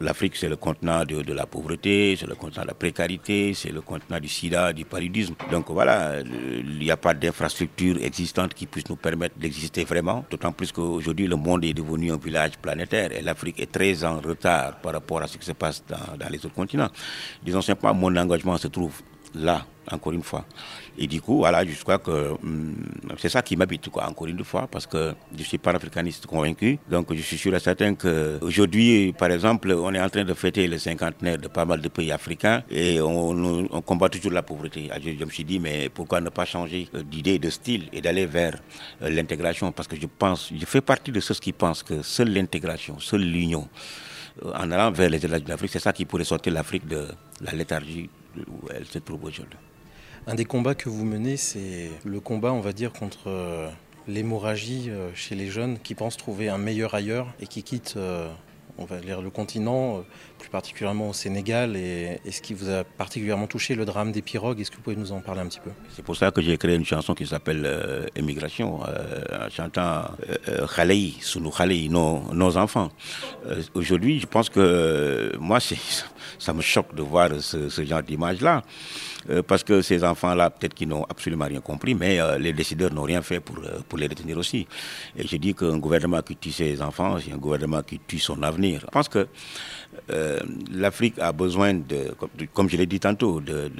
L'Afrique, 0.00 0.36
c'est 0.36 0.48
le 0.48 0.56
continent 0.56 1.04
de, 1.04 1.32
la 1.32 1.46
pauvreté, 1.46 2.16
c'est 2.18 2.26
le 2.26 2.34
continent 2.34 2.62
de 2.62 2.68
la 2.68 2.74
précarité, 2.74 3.52
c'est 3.54 3.70
le 3.70 3.80
continent 3.82 4.18
du 4.18 4.28
sida, 4.28 4.72
du 4.72 4.84
paludisme. 4.84 5.34
Donc 5.50 5.70
voilà, 5.70 6.17
il 6.24 6.78
n'y 6.78 6.90
a 6.90 6.96
pas 6.96 7.14
d'infrastructure 7.14 7.96
existante 8.02 8.54
qui 8.54 8.66
puisse 8.66 8.88
nous 8.88 8.96
permettre 8.96 9.38
d'exister 9.38 9.84
vraiment. 9.84 10.24
D'autant 10.30 10.52
plus 10.52 10.72
qu'aujourd'hui, 10.72 11.26
le 11.26 11.36
monde 11.36 11.64
est 11.64 11.74
devenu 11.74 12.12
un 12.12 12.16
village 12.16 12.52
planétaire 12.60 13.12
et 13.12 13.22
l'Afrique 13.22 13.60
est 13.60 13.70
très 13.70 14.04
en 14.04 14.20
retard 14.20 14.80
par 14.80 14.92
rapport 14.92 15.22
à 15.22 15.26
ce 15.26 15.38
qui 15.38 15.44
se 15.44 15.52
passe 15.52 15.82
dans, 15.88 16.16
dans 16.18 16.28
les 16.28 16.38
autres 16.38 16.54
continents. 16.54 16.90
Disons 17.42 17.62
simplement, 17.62 17.94
mon 17.94 18.16
engagement 18.16 18.56
se 18.58 18.68
trouve 18.68 19.00
là, 19.34 19.66
encore 19.90 20.12
une 20.12 20.22
fois. 20.22 20.44
Et 20.96 21.06
du 21.06 21.20
coup, 21.20 21.38
voilà, 21.38 21.64
je 21.64 21.80
crois 21.82 21.98
que 21.98 22.32
hum, 22.42 22.74
c'est 23.18 23.28
ça 23.28 23.42
qui 23.42 23.56
m'habite, 23.56 23.88
quoi, 23.88 24.08
encore 24.08 24.26
une 24.26 24.42
fois, 24.44 24.66
parce 24.66 24.86
que 24.86 25.14
je 25.36 25.42
suis 25.44 25.58
panafricaniste 25.58 26.26
convaincu. 26.26 26.78
Donc, 26.90 27.14
je 27.14 27.20
suis 27.22 27.38
sûr 27.38 27.54
et 27.54 27.60
certain 27.60 27.94
qu'aujourd'hui, 27.94 29.14
par 29.16 29.30
exemple, 29.30 29.72
on 29.72 29.94
est 29.94 30.00
en 30.00 30.08
train 30.08 30.24
de 30.24 30.34
fêter 30.34 30.66
le 30.66 30.78
cinquantenaire 30.78 31.38
de 31.38 31.48
pas 31.48 31.64
mal 31.64 31.80
de 31.80 31.88
pays 31.88 32.10
africains 32.12 32.62
et 32.70 33.00
on, 33.00 33.68
combat 33.82 34.08
toujours 34.08 34.32
la 34.32 34.42
pauvreté. 34.42 34.88
Ah, 34.92 34.98
je, 35.00 35.24
me 35.24 35.30
suis 35.30 35.44
dit, 35.44 35.60
mais 35.60 35.88
pourquoi 35.88 36.20
ne 36.20 36.30
pas 36.30 36.44
changer 36.44 36.88
euh, 36.94 37.02
d'idée, 37.02 37.38
de 37.38 37.50
style 37.50 37.88
et 37.92 38.00
d'aller 38.00 38.26
vers 38.26 38.56
euh, 39.02 39.10
l'intégration? 39.10 39.72
Parce 39.72 39.88
que 39.88 39.96
je 39.96 40.06
pense, 40.06 40.52
je 40.54 40.66
fais 40.66 40.80
partie 40.80 41.12
de 41.12 41.20
ceux 41.20 41.34
qui 41.34 41.52
pensent 41.52 41.82
que 41.82 42.02
seule 42.02 42.32
l'intégration, 42.32 42.98
seule 42.98 43.22
l'union, 43.22 43.68
euh, 44.44 44.52
en 44.54 44.70
allant 44.70 44.90
vers 44.90 45.10
les 45.10 45.24
États 45.24 45.38
de 45.38 45.48
l'Afrique, 45.48 45.70
c'est 45.72 45.78
ça 45.78 45.92
qui 45.92 46.04
pourrait 46.04 46.24
sortir 46.24 46.52
l'Afrique 46.52 46.86
de 46.86 47.06
la 47.40 47.52
léthargie 47.52 48.10
où 48.36 48.68
elle 48.74 48.86
se 48.86 48.98
trouve 48.98 49.24
aujourd'hui. 49.24 49.58
Un 50.28 50.34
des 50.34 50.44
combats 50.44 50.74
que 50.74 50.90
vous 50.90 51.06
menez, 51.06 51.38
c'est 51.38 51.90
le 52.04 52.20
combat, 52.20 52.52
on 52.52 52.60
va 52.60 52.74
dire, 52.74 52.92
contre 52.92 53.28
euh, 53.28 53.70
l'hémorragie 54.06 54.90
euh, 54.90 55.08
chez 55.14 55.34
les 55.34 55.46
jeunes 55.46 55.78
qui 55.78 55.94
pensent 55.94 56.18
trouver 56.18 56.50
un 56.50 56.58
meilleur 56.58 56.92
ailleurs 56.92 57.32
et 57.40 57.46
qui 57.46 57.62
quittent 57.62 57.96
on 58.76 58.84
va 58.84 59.00
dire 59.00 59.22
le 59.22 59.30
continent, 59.30 60.04
plus 60.38 60.48
particulièrement 60.48 61.10
au 61.10 61.12
Sénégal, 61.12 61.76
et, 61.76 62.20
ce 62.30 62.40
qui 62.40 62.54
vous 62.54 62.70
a 62.70 62.84
particulièrement 62.84 63.46
touché, 63.46 63.74
le 63.74 63.84
drame 63.84 64.12
des 64.12 64.22
pirogues. 64.22 64.60
Est-ce 64.60 64.70
que 64.70 64.76
vous 64.76 64.82
pouvez 64.82 64.96
nous 64.96 65.12
en 65.12 65.20
parler 65.20 65.40
un 65.40 65.46
petit 65.46 65.60
peu? 65.60 65.70
C'est 65.94 66.04
pour 66.04 66.16
ça 66.16 66.30
que 66.30 66.40
j'ai 66.40 66.56
créé 66.56 66.76
une 66.76 66.84
chanson 66.84 67.14
qui 67.14 67.26
s'appelle 67.26 68.08
Émigration, 68.14 68.80
en 68.80 69.50
chantant 69.50 70.10
Khalei, 70.74 71.14
Sunu 71.20 71.50
Khalei, 71.50 71.88
nos, 71.88 72.22
nos 72.32 72.56
enfants. 72.56 72.90
Aujourd'hui, 73.74 74.20
je 74.20 74.26
pense 74.26 74.48
que 74.48 75.32
moi, 75.38 75.58
ça 76.38 76.52
me 76.52 76.62
choque 76.62 76.94
de 76.94 77.02
voir 77.02 77.30
ce, 77.40 77.84
genre 77.84 78.02
d'image-là. 78.02 78.62
Euh, 79.30 79.42
parce 79.42 79.64
que 79.64 79.82
ces 79.82 80.04
enfants-là, 80.04 80.50
peut-être 80.50 80.74
qu'ils 80.74 80.88
n'ont 80.88 81.04
absolument 81.04 81.46
rien 81.46 81.60
compris, 81.60 81.94
mais 81.94 82.20
euh, 82.20 82.38
les 82.38 82.52
décideurs 82.52 82.92
n'ont 82.92 83.02
rien 83.02 83.20
fait 83.20 83.40
pour, 83.40 83.58
euh, 83.58 83.80
pour 83.88 83.98
les 83.98 84.06
retenir 84.06 84.38
aussi. 84.38 84.66
Et 85.16 85.26
je 85.26 85.36
dis 85.36 85.54
qu'un 85.54 85.78
gouvernement 85.78 86.22
qui 86.22 86.36
tue 86.36 86.52
ses 86.52 86.80
enfants, 86.80 87.18
c'est 87.22 87.32
un 87.32 87.36
gouvernement 87.36 87.82
qui 87.82 87.98
tue 88.06 88.20
son 88.20 88.42
avenir. 88.42 88.80
Je 88.80 88.86
pense 88.86 89.08
que 89.08 89.26
l'Afrique 90.72 91.18
a 91.18 91.32
besoin, 91.32 91.74
de, 91.74 92.14
comme 92.52 92.68
je 92.68 92.76
l'ai 92.76 92.86
dit 92.86 93.00
tantôt, 93.00 93.40
de, 93.40 93.70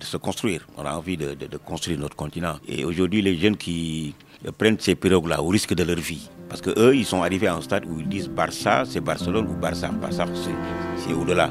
se 0.00 0.16
construire. 0.16 0.66
On 0.76 0.84
a 0.84 0.94
envie 0.94 1.16
de, 1.16 1.56
construire 1.64 1.98
notre 1.98 2.16
continent. 2.16 2.56
Et 2.68 2.84
aujourd'hui, 2.84 3.22
les 3.22 3.36
jeunes 3.36 3.56
qui 3.56 4.14
prennent 4.58 4.78
ces 4.78 4.94
pirogues-là 4.94 5.42
au 5.42 5.48
risque 5.48 5.74
de 5.74 5.82
leur 5.82 5.96
vie, 5.96 6.28
parce 6.48 6.60
qu'eux, 6.60 6.94
ils 6.94 7.06
sont 7.06 7.22
arrivés 7.22 7.46
à 7.46 7.54
un 7.54 7.60
stade 7.60 7.84
où 7.86 8.00
ils 8.00 8.08
disent 8.08 8.28
Barça, 8.28 8.84
c'est 8.86 9.00
Barcelone 9.00 9.46
ou 9.48 9.54
Barça. 9.54 9.88
Barça, 9.88 10.26
c'est 10.96 11.12
au-delà. 11.12 11.50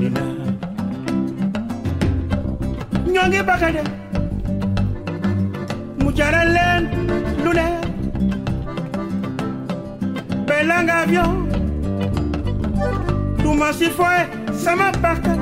ni 0.00 0.08
na 0.16 0.22
ñoo 3.12 3.26
ngi 3.28 3.40
bëgg 3.48 3.62
a 3.66 3.70
dem 3.76 3.88
mu 6.00 6.08
jaral 6.18 6.48
belanga 10.46 10.94
avion 11.02 11.32
ma 13.60 13.68
sama 14.64 14.88
bakkan 15.02 15.40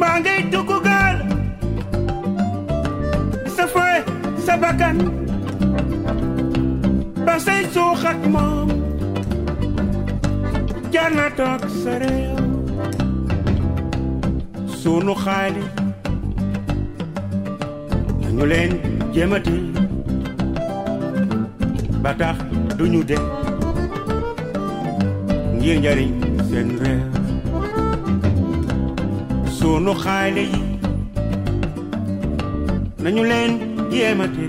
maa 0.00 0.16
ngay 0.20 0.40
dugg 0.52 0.70
gaal 0.86 1.16
sa 3.56 3.64
foye 3.72 3.98
sa 4.46 4.54
jar 10.92 11.10
na 11.18 11.26
toog 11.38 11.62
sa 11.82 11.92
réew 12.02 12.36
sunu 14.80 15.14
xaali 15.24 15.64
nañu 18.22 18.44
leen 18.52 18.72
jéemati 19.14 19.56
ba 22.02 22.10
tax 22.20 22.36
duñu 22.78 23.00
de 23.10 23.18
ngir 25.56 25.76
njariñ 25.80 26.10
seen 26.48 26.68
réew. 26.82 27.02
Sunu 29.56 29.92
xaale 30.02 30.42
yi 30.52 30.60
nañu 33.02 33.22
leen 33.30 33.52
jéemate 33.92 34.44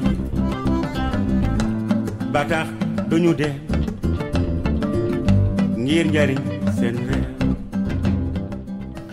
ba 2.34 2.42
tax 2.52 2.68
duñu 3.10 3.32
de 3.42 3.50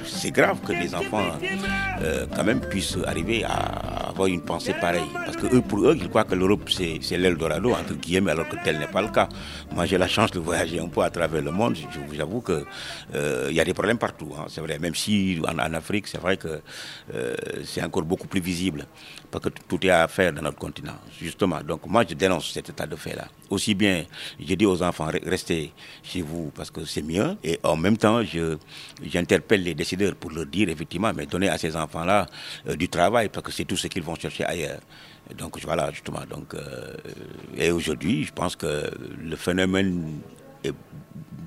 c'est 0.05 0.31
grave 0.31 0.61
que 0.65 0.73
les 0.73 0.95
enfants 0.95 1.25
euh, 2.03 2.27
quand 2.37 2.45
même 2.45 2.61
puissent 2.61 2.97
arriver 3.05 3.43
à 3.43 4.11
avoir 4.11 4.29
une 4.29 4.43
pensée 4.43 4.75
pareille. 4.81 5.11
Que 5.41 5.55
eux, 5.55 5.63
pour 5.63 5.79
eux, 5.87 5.97
ils 5.97 6.09
croient 6.09 6.25
que 6.25 6.35
l'Europe 6.35 6.69
c'est 6.69 7.17
l'Eldorado, 7.17 7.71
entre 7.71 7.95
guillemets, 7.95 8.33
alors 8.33 8.49
que 8.49 8.57
tel 8.65 8.79
n'est 8.79 8.89
pas 8.89 9.03
le 9.03 9.09
cas. 9.09 9.29
Moi 9.73 9.87
j'ai 9.87 9.97
la 9.97 10.09
chance 10.09 10.33
de 10.33 10.41
voyager 10.41 10.81
un 10.81 10.89
peu 10.89 11.01
à 11.03 11.11
travers 11.11 11.41
le 11.41 11.53
monde. 11.53 11.77
Je 11.77 12.01
vous 12.01 12.21
avoue 12.21 12.41
qu'il 12.41 12.65
euh, 13.15 13.49
y 13.53 13.61
a 13.61 13.65
des 13.65 13.73
problèmes 13.73 13.99
partout. 13.99 14.33
Hein, 14.37 14.47
c'est 14.49 14.61
vrai, 14.61 14.81
même 14.81 14.97
si 14.97 15.41
en, 15.47 15.59
Afrique, 15.75 16.09
c'est 16.09 16.19
vrai 16.19 16.37
que 16.37 16.61
euh, 17.15 17.35
c'est 17.65 17.83
encore 17.85 18.03
beaucoup 18.03 18.27
plus 18.27 18.41
visible. 18.41 18.87
Parce 19.31 19.45
que 19.45 19.51
tout 19.51 19.79
est 19.87 19.91
à 19.91 20.09
faire 20.09 20.33
dans 20.33 20.43
notre 20.43 20.59
continent, 20.59 20.97
justement. 21.21 21.61
Donc 21.63 21.87
moi 21.87 22.03
je 22.09 22.15
dénonce 22.15 22.51
cet 22.51 22.71
état 22.71 22.87
de 22.87 22.97
fait-là. 22.97 23.29
Aussi 23.51 23.75
bien, 23.75 24.05
je 24.41 24.55
dis 24.55 24.67
aux 24.67 24.83
enfants, 24.83 25.09
restez 25.25 25.73
chez 26.03 26.23
vous 26.23 26.51
parce 26.55 26.71
que 26.71 26.85
c'est 26.85 27.03
mieux. 27.03 27.37
Et 27.45 27.61
en 27.63 27.77
même 27.77 27.97
temps, 27.97 28.23
j'interpelle 29.03 29.63
les 29.63 29.75
décideurs 29.75 30.17
pour 30.17 30.33
leur 30.33 30.47
dire 30.47 30.69
effectivement, 30.69 31.13
mais 31.15 31.27
donnez 31.27 31.49
à 31.49 31.59
ces 31.59 31.77
enfants-là 31.77 32.27
euh, 32.69 32.75
du 32.75 32.89
travail 32.89 33.29
parce 33.29 33.47
que 33.47 33.53
c'est 33.53 33.65
tout 33.65 33.77
ce 33.77 33.87
qu'ils 33.87 34.03
vont 34.03 34.17
chercher 34.17 34.45
ailleurs. 34.45 34.81
Donc 35.37 35.59
voilà, 35.65 35.91
justement. 35.91 36.21
Donc, 36.29 36.55
euh, 36.55 36.95
et 37.57 37.71
aujourd'hui, 37.71 38.25
je 38.25 38.33
pense 38.33 38.57
que 38.57 38.91
le 39.23 39.37
phénomène 39.37 40.21
est 40.65 40.73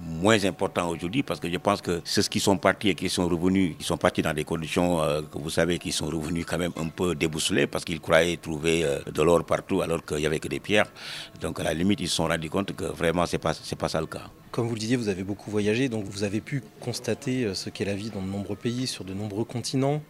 moins 0.04 0.44
important 0.46 0.90
aujourd'hui 0.90 1.24
parce 1.24 1.40
que 1.40 1.50
je 1.50 1.58
pense 1.58 1.82
que 1.82 2.02
ceux 2.04 2.22
qui 2.24 2.40
sont 2.40 2.58
partis 2.58 2.90
et 2.90 2.96
qui 2.96 3.10
sont 3.10 3.28
revenus, 3.28 3.76
ils 3.80 3.86
sont 3.86 3.98
partis 3.98 4.22
dans 4.22 4.34
des 4.34 4.44
conditions 4.44 5.02
euh, 5.02 5.22
que 5.22 5.38
vous 5.40 5.50
savez 5.50 5.80
qui 5.80 5.92
sont 5.92 6.06
revenus 6.06 6.46
quand 6.46 6.60
même 6.60 6.74
un 6.78 6.90
peu 6.90 7.16
déboussolés 7.16 7.66
parce 7.66 7.84
qu'ils 7.84 8.00
croyaient 8.00 8.38
trouver 8.38 8.86
de 9.12 9.22
l'or 9.24 9.44
partout 9.46 9.82
alors 9.82 10.06
qu'il 10.06 10.18
n'y 10.18 10.26
avait 10.26 10.40
que 10.40 10.48
des 10.48 10.60
pierres. 10.60 10.92
Donc 11.40 11.60
à 11.60 11.64
la 11.64 11.74
limite, 11.74 12.02
ils 12.02 12.10
se 12.10 12.18
sont 12.18 12.28
rendus 12.28 12.50
compte 12.50 12.76
que 12.76 12.84
vraiment 12.86 13.26
c'est 13.26 13.40
pas 13.40 13.54
c'est 13.54 13.78
pas 13.78 13.90
ça 13.90 14.00
le 14.00 14.08
cas. 14.08 14.30
Comme 14.52 14.68
vous 14.68 14.76
le 14.76 14.80
disiez, 14.80 14.98
vous 14.98 15.08
avez 15.08 15.24
beaucoup 15.24 15.50
voyagé, 15.50 15.90
donc 15.90 16.06
vous 16.06 16.24
avez 16.24 16.42
pu 16.42 16.62
constater 16.82 17.56
ce 17.56 17.70
qu'est 17.70 17.86
la 17.86 17.96
vie 17.96 18.10
dans 18.10 18.22
de 18.22 18.28
nombreux 18.28 18.58
pays, 18.58 18.86
sur 18.86 19.06
de 19.06 19.14
nombreux 19.14 19.46
continents 19.46 20.02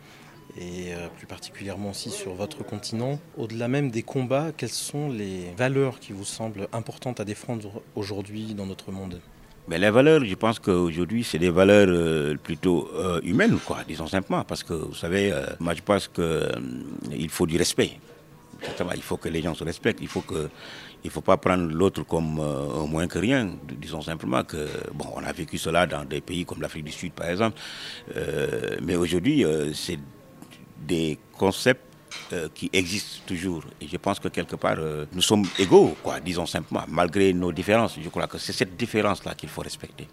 et 0.58 0.93
euh, 0.93 1.08
plus 1.17 1.27
particulièrement 1.27 1.91
aussi 1.91 2.10
sur 2.10 2.34
votre 2.34 2.63
continent. 2.63 3.20
Au-delà 3.38 3.67
même 3.67 3.91
des 3.91 4.03
combats, 4.03 4.51
quelles 4.55 4.70
sont 4.70 5.10
les 5.10 5.51
valeurs 5.58 6.00
qui 6.00 6.13
vous 6.13 6.25
semblent 6.25 6.67
importantes 6.74 7.20
à 7.20 7.25
défendre 7.25 7.81
aujourd'hui 7.96 8.53
dans 8.53 8.65
notre 8.65 8.91
monde? 8.91 9.22
Mais 9.67 9.77
les 9.77 9.89
valeurs, 9.89 10.25
je 10.25 10.36
pense 10.36 10.60
qu'aujourd'hui, 10.60 11.24
c'est 11.24 11.38
des 11.38 11.50
valeurs 11.50 11.88
euh, 11.89 12.36
plutôt 12.36 12.89
euh, 12.96 13.22
humaines, 13.24 13.58
quoi, 13.65 13.79
disons 13.88 14.08
simplement. 14.08 14.43
Parce 14.43 14.63
que, 14.63 14.74
vous 14.74 14.96
savez, 14.96 15.31
euh, 15.31 15.46
moi, 15.60 15.74
je 15.74 15.81
pense 15.81 16.08
qu'il 16.08 17.29
faut 17.29 17.46
du 17.46 17.58
respect. 17.58 17.91
Il 18.96 19.01
faut 19.01 19.17
que 19.17 19.29
les 19.29 19.41
gens 19.41 19.55
se 19.55 19.63
respectent. 19.63 20.01
Il 20.01 20.08
faut 20.08 20.24
faut 21.10 21.22
pas 21.22 21.38
prendre 21.38 21.72
l'autre 21.72 22.03
comme 22.03 22.39
un 22.39 22.86
moins 22.86 23.08
que 23.08 23.17
rien. 23.17 23.55
Disons 23.79 24.01
simplement 24.01 24.43
que, 24.43 24.67
bon, 24.93 25.05
on 25.15 25.24
a 25.24 25.31
vécu 25.31 25.58
cela 25.58 25.88
dans 25.88 26.05
des 26.05 26.22
pays 26.22 26.46
comme 26.46 26.62
l'Afrique 26.62 26.86
du 26.86 26.91
Sud, 26.91 27.13
par 27.13 27.29
exemple. 27.29 27.60
mais 28.84 28.96
aujourd'hui, 28.96 29.43
c'est 29.74 29.98
des 30.81 31.17
concepts 31.38 31.85
euh, 32.33 32.50
qui 32.53 32.69
existe 32.73 33.25
toujours. 33.25 33.63
Et 33.79 33.88
je 33.88 33.97
pense 33.97 34.19
que 34.19 34.27
quelque 34.27 34.55
part, 34.55 34.75
euh, 34.79 35.05
nous 35.13 35.21
sommes 35.21 35.45
égaux, 35.59 35.95
quoi, 36.03 36.19
disons 36.19 36.45
simplement, 36.45 36.83
malgré 36.88 37.33
nos 37.33 37.51
différences. 37.51 37.97
Je 38.01 38.09
crois 38.09 38.27
que 38.27 38.38
c'est 38.38 38.53
cette 38.53 38.75
différence-là 38.75 39.33
qu'il 39.35 39.50
faut 39.50 39.61
respecter. 39.61 40.07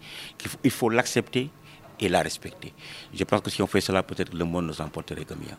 Faut, 0.45 0.57
il 0.63 0.71
faut 0.71 0.89
l'accepter 0.89 1.49
et 1.99 2.09
la 2.09 2.21
respecter. 2.21 2.73
Je 3.13 3.23
pense 3.23 3.41
que 3.41 3.49
si 3.49 3.61
on 3.61 3.67
fait 3.67 3.81
cela, 3.81 4.03
peut-être 4.03 4.33
le 4.33 4.45
monde 4.45 4.67
nous 4.67 4.81
emporterait 4.81 5.25
comme 5.25 5.39
il 5.43 5.49
y 5.49 5.51
a. 5.51 5.57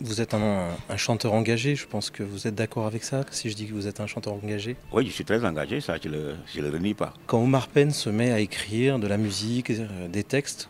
Vous 0.00 0.20
êtes 0.20 0.34
un, 0.34 0.70
un, 0.88 0.96
chanteur 0.96 1.32
engagé, 1.32 1.76
je 1.76 1.86
pense 1.86 2.10
que 2.10 2.22
vous 2.22 2.46
êtes 2.48 2.54
d'accord 2.56 2.86
avec 2.86 3.04
ça, 3.04 3.24
si 3.30 3.50
je 3.50 3.54
dis 3.54 3.66
que 3.66 3.72
vous 3.72 3.86
êtes 3.86 4.00
un 4.00 4.06
chanteur 4.06 4.32
engagé 4.32 4.76
Oui, 4.92 5.06
je 5.06 5.12
suis 5.12 5.24
très 5.24 5.44
engagé, 5.44 5.80
ça 5.80 5.94
je 6.02 6.08
ne 6.08 6.14
le, 6.14 6.34
le 6.56 6.70
renie 6.70 6.94
pas. 6.94 7.14
Quand 7.26 7.38
Omar 7.38 7.68
Penn 7.68 7.92
se 7.92 8.10
met 8.10 8.32
à 8.32 8.40
écrire 8.40 8.98
de 8.98 9.06
la 9.06 9.16
musique, 9.16 9.70
euh, 9.70 10.08
des 10.08 10.24
textes, 10.24 10.68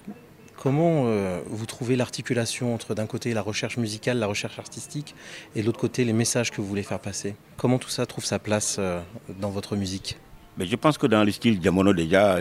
Comment 0.56 1.04
euh, 1.06 1.40
vous 1.46 1.66
trouvez 1.66 1.96
l'articulation 1.96 2.74
entre 2.74 2.94
d'un 2.94 3.06
côté 3.06 3.34
la 3.34 3.42
recherche 3.42 3.76
musicale, 3.76 4.18
la 4.18 4.26
recherche 4.26 4.58
artistique, 4.58 5.14
et 5.56 5.62
de 5.62 5.66
l'autre 5.66 5.80
côté 5.80 6.04
les 6.04 6.12
messages 6.12 6.50
que 6.50 6.60
vous 6.60 6.66
voulez 6.68 6.82
faire 6.82 7.00
passer? 7.00 7.34
Comment 7.56 7.78
tout 7.78 7.88
ça 7.88 8.06
trouve 8.06 8.24
sa 8.24 8.38
place 8.38 8.76
euh, 8.78 9.00
dans 9.40 9.50
votre 9.50 9.76
musique? 9.76 10.18
Mais 10.58 10.66
je 10.66 10.76
pense 10.76 10.98
que 10.98 11.06
dans 11.06 11.24
le 11.24 11.32
style 11.32 11.58
Diamono 11.58 11.94
déjà, 11.94 12.38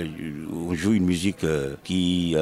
on 0.54 0.74
joue 0.74 0.94
une 0.94 1.06
musique 1.06 1.46
euh, 1.46 1.76
qui 1.84 2.36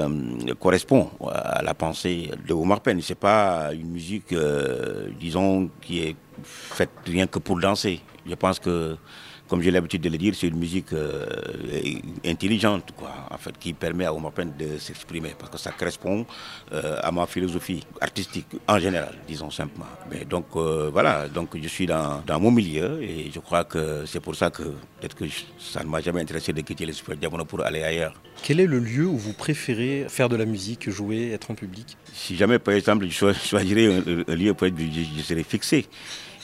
correspond 0.60 1.12
à 1.32 1.62
la 1.62 1.76
pensée 1.76 2.32
de 2.48 2.54
Omar 2.54 2.82
Penn. 2.82 3.00
C'est 3.02 3.14
pas 3.14 3.72
une 3.74 3.92
musique, 3.92 4.34
disons, 5.20 5.70
qui 5.82 6.00
est 6.00 6.16
faite 6.44 6.90
rien 7.06 7.28
que 7.28 7.38
pour 7.38 7.60
danser. 7.60 8.02
Je 8.26 8.34
pense 8.34 8.60
que 8.60 8.98
comme 9.50 9.62
j'ai 9.62 9.72
l'habitude 9.72 10.01
de 10.01 10.10
le 10.10 10.18
dire, 10.18 10.34
c'est 10.36 10.48
une 10.48 10.60
musique 10.60 10.94
euh, 10.94 11.25
intelligente, 12.24 12.94
quoi, 12.96 13.12
en 13.32 13.38
fait, 13.38 13.58
qui 13.60 13.74
permet 13.74 14.06
à 14.06 14.13
Omar 14.13 14.32
de 14.58 14.77
s'exprimer, 14.77 15.34
parce 15.38 15.51
que 15.51 15.58
ça 15.58 15.72
correspond 15.72 16.25
euh, 16.72 17.00
à 17.01 17.12
ma 17.12 17.25
philosophie 17.25 17.84
artistique 18.00 18.46
en 18.68 18.77
général, 18.77 19.15
disons 19.27 19.50
simplement. 19.50 19.88
Mais 20.12 20.24
donc 20.24 20.46
euh, 20.56 20.91
voilà, 20.94 21.27
donc 21.27 21.58
je 21.60 21.68
suis 21.68 21.88
dans, 21.88 22.22
dans, 22.25 22.39
mon 22.39 22.51
milieu 22.51 23.01
et 23.01 23.32
je 23.34 23.39
crois 23.39 23.63
que 23.63 24.06
c'est 24.06 24.20
pour 24.20 24.36
ça 24.36 24.51
que 24.51 24.63
peut-être 24.63 25.15
que 25.15 25.25
ça 25.58 25.84
ne 25.84 25.89
m'a 25.89 26.00
jamais 26.00 26.22
intéressé 26.22 26.53
de 26.53 26.62
quitter 26.62 26.86
le 26.86 26.94
Super 26.94 27.18
Diamono 27.18 27.46
pour 27.46 27.62
aller 27.62 27.82
ailleurs. 27.82 28.13
Quel 28.44 28.60
est 28.60 28.68
le 28.68 28.79
lieu 28.79 29.08
où 29.08 29.18
vous 29.18 29.34
préférez 29.34 30.06
faire 30.10 30.29
de 30.29 30.36
la 30.36 30.46
musique, 30.46 30.89
jouer, 30.91 31.32
être 31.32 31.50
en 31.50 31.56
public? 31.56 31.98
Si 32.13 32.36
jamais, 32.38 32.60
par 32.60 32.75
exemple, 32.75 33.08
je 33.08 33.34
choisirais 33.34 33.88
un, 33.88 34.32
un 34.32 34.36
lieu 34.36 34.53
pour 34.53 34.68
être, 34.68 34.77
je, 34.77 35.18
je 35.18 35.24
serais 35.24 35.44
fixé. 35.44 35.88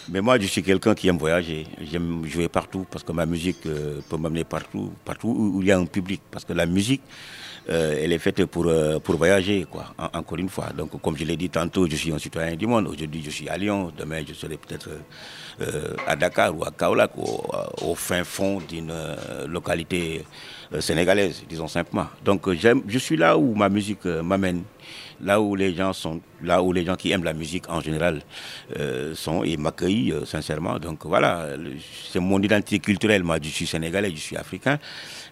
Mais 0.09 0.21
moi, 0.21 0.37
je 0.39 0.45
suis 0.45 0.61
quelqu'un 0.61 0.93
qui 0.93 1.07
aime 1.07 1.17
voyager. 1.17 1.65
J'aime 1.81 2.25
jouer 2.25 2.47
partout 2.47 2.85
parce 2.89 3.03
que 3.03 3.11
ma 3.11 3.25
musique 3.25 3.65
euh, 3.65 4.01
peut 4.07 4.17
m'amener 4.17 4.43
partout, 4.43 4.93
partout 5.03 5.29
où, 5.29 5.61
il 5.61 5.67
y 5.67 5.71
a 5.71 5.79
un 5.79 5.85
public. 5.85 6.21
Parce 6.29 6.45
que 6.45 6.53
la 6.53 6.67
musique, 6.67 7.01
euh, 7.69 7.99
elle 7.99 8.13
est 8.13 8.19
faite 8.19 8.45
pour, 8.45 8.67
euh, 8.67 8.99
pour 8.99 9.15
voyager, 9.15 9.65
quoi, 9.69 9.95
encore 10.13 10.37
une 10.37 10.49
fois. 10.49 10.67
Donc, 10.77 11.01
comme 11.01 11.17
je 11.17 11.25
l'ai 11.25 11.35
dit 11.35 11.49
tantôt, 11.49 11.87
je 11.89 11.95
suis 11.95 12.11
un 12.11 12.19
citoyen 12.19 12.55
du 12.55 12.67
monde. 12.67 12.87
Aujourd'hui, 12.87 13.23
je 13.25 13.31
suis 13.31 13.49
à 13.49 13.57
Lyon. 13.57 13.91
Demain, 13.97 14.21
je 14.27 14.33
serai 14.33 14.57
peut-être 14.57 14.89
à 16.05 16.15
Dakar 16.15 16.55
ou 16.55 16.63
à 16.63 16.71
Kaolack, 16.71 17.17
au, 17.17 17.43
au 17.81 17.95
fin 17.95 18.23
fond 18.23 18.61
d'une 18.69 18.93
localité 19.47 20.23
sénégalaise, 20.79 21.43
disons 21.47 21.67
simplement. 21.67 22.07
Donc, 22.23 22.49
je 22.53 22.97
suis 22.99 23.17
là 23.17 23.37
où 23.37 23.55
ma 23.55 23.69
musique 23.69 24.05
m'amène 24.05 24.63
là 25.21 25.41
où 25.41 25.55
les 25.55 25.73
gens 25.73 25.93
sont, 25.93 26.21
là 26.43 26.61
où 26.61 26.71
les 26.73 26.85
gens 26.85 26.95
qui 26.95 27.11
aiment 27.11 27.23
la 27.23 27.33
musique 27.33 27.69
en 27.69 27.81
général 27.81 28.21
euh, 28.77 29.15
sont 29.15 29.43
et 29.43 29.57
m'accueillent 29.57 30.11
euh, 30.11 30.25
sincèrement. 30.25 30.79
Donc 30.79 31.05
voilà, 31.05 31.49
c'est 32.11 32.19
mon 32.19 32.41
identité 32.41 32.79
culturelle. 32.79 33.23
Moi, 33.23 33.37
je 33.41 33.49
suis 33.49 33.67
sénégalais, 33.67 34.11
je 34.11 34.17
suis 34.17 34.37
africain. 34.37 34.79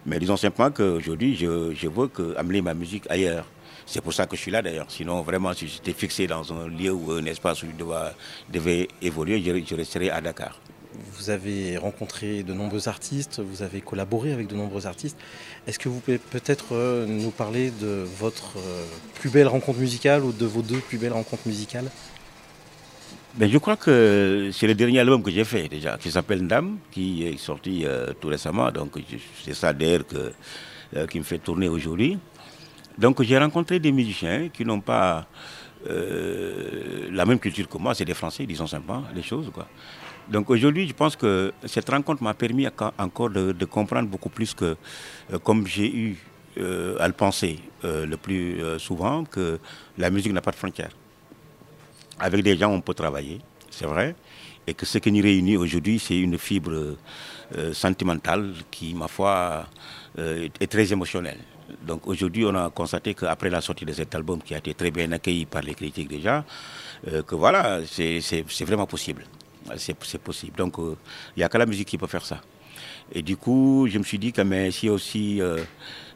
Mais 0.06 0.18
disons 0.18 0.36
simplement 0.36 0.70
qu'aujourd'hui, 0.70 1.36
je, 1.36 1.72
je 1.74 1.88
veux 1.88 2.10
amener 2.36 2.62
ma 2.62 2.74
musique 2.74 3.04
ailleurs. 3.10 3.46
C'est 3.86 4.00
pour 4.00 4.14
ça 4.14 4.26
que 4.26 4.34
je 4.36 4.40
suis 4.40 4.50
là 4.50 4.62
d'ailleurs. 4.62 4.86
Sinon, 4.88 5.20
vraiment, 5.20 5.52
si 5.52 5.68
j'étais 5.68 5.92
fixé 5.92 6.26
dans 6.26 6.50
un 6.52 6.68
lieu 6.68 6.92
ou 6.92 7.12
un 7.12 7.24
espace 7.26 7.62
où 7.62 7.66
je 7.66 8.52
devais, 8.52 8.88
évoluer, 9.02 9.42
je, 9.42 9.62
je 9.64 9.74
resterais 9.74 10.08
à 10.10 10.20
Dakar. 10.22 10.58
Vous 10.94 11.30
avez 11.30 11.76
rencontré 11.76 12.42
de 12.44 12.52
nombreux 12.52 12.88
artistes, 12.88 13.40
vous 13.40 13.62
avez 13.62 13.80
collaboré 13.80 14.32
avec 14.32 14.46
de 14.46 14.54
nombreux 14.54 14.86
artistes. 14.86 15.16
Est-ce 15.66 15.78
que 15.78 15.88
vous 15.88 15.98
pouvez 15.98 16.18
peut-être 16.18 16.72
euh, 16.72 17.06
nous 17.06 17.30
parler 17.30 17.70
de 17.70 18.04
votre 18.18 18.58
euh, 18.58 18.84
plus 19.14 19.30
belle 19.30 19.48
rencontre 19.48 19.80
musicale 19.80 20.22
ou 20.22 20.32
de 20.32 20.46
vos 20.46 20.62
deux 20.62 20.78
plus 20.78 20.98
belles 20.98 21.12
rencontres 21.12 21.46
musicales? 21.46 21.90
Ben, 23.34 23.50
Je 23.50 23.58
crois 23.58 23.76
que 23.76 24.50
c'est 24.52 24.68
le 24.68 24.74
dernier 24.76 25.00
album 25.00 25.20
que 25.22 25.32
j'ai 25.32 25.44
fait 25.44 25.68
déjà, 25.68 25.98
qui 25.98 26.12
s'appelle 26.12 26.42
Ndam, 26.42 26.78
qui 26.92 27.26
est 27.26 27.38
sorti 27.38 27.84
euh, 27.84 28.12
tout 28.20 28.28
récemment. 28.28 28.70
Donc 28.70 28.92
c'est 29.44 29.54
ça 29.54 29.72
d'ailleurs 29.72 30.06
que, 30.06 31.06
qui 31.06 31.18
me 31.18 31.24
fait 31.24 31.38
tourner 31.38 31.68
aujourd'hui. 31.68 32.18
Donc 32.98 33.20
j'ai 33.22 33.36
rencontré 33.36 33.80
des 33.80 33.90
musiciens 33.90 34.48
qui 34.48 34.64
n'ont 34.64 34.80
pas 34.80 35.26
la 35.86 37.26
même 37.26 37.38
culture 37.38 37.68
que 37.68 37.76
moi, 37.76 37.94
c'est 37.94 38.06
des 38.06 38.14
Français, 38.14 38.46
disons 38.46 38.66
simplement 38.66 39.02
les 39.14 39.22
choses. 39.22 39.50
Quoi. 39.52 39.66
Donc 40.28 40.48
aujourd'hui, 40.48 40.88
je 40.88 40.94
pense 40.94 41.16
que 41.16 41.52
cette 41.64 41.88
rencontre 41.90 42.22
m'a 42.22 42.34
permis 42.34 42.66
encore 42.98 43.30
de, 43.30 43.64
comprendre 43.66 44.08
beaucoup 44.08 44.30
plus 44.30 44.54
que, 44.54 44.76
euh, 45.32 45.38
comme 45.38 45.66
j'ai 45.66 45.94
eu 45.94 46.16
euh, 46.58 46.96
à 46.98 47.06
le 47.08 47.12
penser 47.12 47.58
euh, 47.84 48.06
le 48.06 48.16
plus 48.16 48.60
souvent, 48.78 49.24
que 49.24 49.58
la 49.98 50.10
musique 50.10 50.32
n'a 50.32 50.40
pas 50.40 50.50
de 50.50 50.56
frontières. 50.56 50.92
Avec 52.18 52.42
des 52.42 52.56
gens, 52.56 52.70
on 52.70 52.80
peut 52.80 52.94
travailler, 52.94 53.40
c'est 53.70 53.86
vrai, 53.86 54.14
et 54.66 54.72
que 54.72 54.86
ce 54.86 54.98
qui 54.98 55.12
nous 55.12 55.22
réunit 55.22 55.56
aujourd'hui, 55.56 55.98
c'est 55.98 56.18
une 56.18 56.38
fibre 56.38 56.96
sentimentale 57.72 58.52
qui, 58.70 58.94
ma 58.94 59.08
foi, 59.08 59.66
est 60.16 60.66
très 60.70 60.90
émotionnelle. 60.92 61.38
Donc 61.82 62.06
aujourd'hui, 62.06 62.44
on 62.46 62.54
a 62.54 62.70
constaté 62.70 63.14
qu'après 63.14 63.50
la 63.50 63.60
sortie 63.60 63.84
de 63.84 63.92
cet 63.92 64.14
album, 64.14 64.40
qui 64.40 64.54
a 64.54 64.58
été 64.58 64.74
très 64.74 64.90
bien 64.90 65.10
accueilli 65.12 65.44
par 65.44 65.62
les 65.62 65.74
critiques 65.74 66.08
déjà, 66.08 66.44
que 67.04 67.34
voilà, 67.34 67.80
c'est 67.84 68.64
vraiment 68.64 68.86
possible 68.86 69.24
c'est 69.76 70.18
possible. 70.18 70.56
Donc, 70.56 70.74
il 70.78 70.84
euh, 70.84 70.94
n'y 71.36 71.42
a 71.42 71.48
que 71.48 71.58
la 71.58 71.66
musique 71.66 71.88
qui 71.88 71.98
peut 71.98 72.06
faire 72.06 72.24
ça. 72.24 72.40
Et 73.12 73.22
du 73.22 73.36
coup, 73.36 73.86
je 73.88 73.98
me 73.98 74.04
suis 74.04 74.18
dit 74.18 74.32
que 74.32 74.42
mais, 74.42 74.70
si 74.70 74.88
aussi 74.88 75.40
euh, 75.40 75.62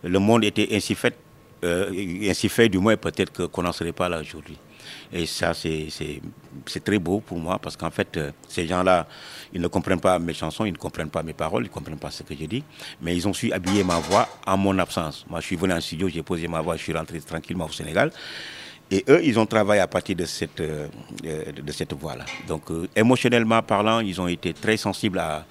le 0.03 0.19
monde 0.19 0.45
était 0.45 0.69
ainsi 0.73 0.95
fait, 0.95 1.17
euh, 1.65 1.91
ainsi 2.29 2.49
fait, 2.49 2.69
du 2.69 2.79
moins 2.79 2.97
peut-être 2.97 3.47
qu'on 3.47 3.63
n'en 3.63 3.73
serait 3.73 3.93
pas 3.93 4.09
là 4.09 4.21
aujourd'hui. 4.21 4.57
Et 5.13 5.27
ça, 5.27 5.53
c'est 5.55 5.91
très 6.85 6.99
beau 6.99 7.21
pour 7.21 7.39
moi 7.39 7.59
parce 7.59 7.77
qu'en 7.77 7.91
fait, 7.91 8.19
ces 8.47 8.67
gens-là, 8.67 9.07
ils 9.53 9.61
ne 9.61 9.69
comprennent 9.69 10.01
pas 10.01 10.19
mes 10.19 10.35
chansons, 10.35 10.65
ils 10.65 10.73
ne 10.73 10.79
comprennent 10.79 11.11
pas 11.11 11.23
mes 11.23 11.33
paroles, 11.33 11.65
ils 11.65 11.69
ne 11.69 11.73
comprennent 11.73 11.99
pas 11.99 12.11
ce 12.11 12.23
que 12.23 12.35
je 12.35 12.45
dis, 12.45 12.63
mais 13.01 13.17
ils 13.17 13.27
ont 13.27 13.33
su 13.33 13.53
habiller 13.53 13.85
ma 13.85 13.99
voix 13.99 14.29
en 14.47 14.57
mon 14.57 14.79
absence. 14.79 15.25
Moi, 15.29 15.41
je 15.41 15.47
suis 15.47 15.57
venu 15.57 15.73
en 15.73 15.81
studio, 15.81 16.09
j'ai 16.09 16.23
posé 16.23 16.47
ma 16.49 16.61
voix, 16.61 16.77
je 16.77 16.83
suis 16.83 16.93
rentré 16.93 17.21
tranquillement 17.21 17.67
au 17.67 17.73
Sénégal. 17.73 18.13
Et 18.91 19.05
eux, 19.09 19.21
ils 19.23 19.39
ont 19.39 19.47
travaillé 19.47 19.81
à 19.83 19.87
partir 19.87 20.17
de 20.17 20.25
cette, 20.25 20.61
euh, 20.61 20.89
de 21.23 21.73
cette 21.73 21.93
voie-là. 21.93 22.25
Donc, 22.47 22.71
euh, 22.71 22.89
émotionnellement 22.97 23.63
parlant, 23.63 24.01
ils 24.01 24.19
ont 24.21 24.29
été 24.29 24.55
très 24.55 24.79
sensibles 24.79 25.19
à, 25.19 25.45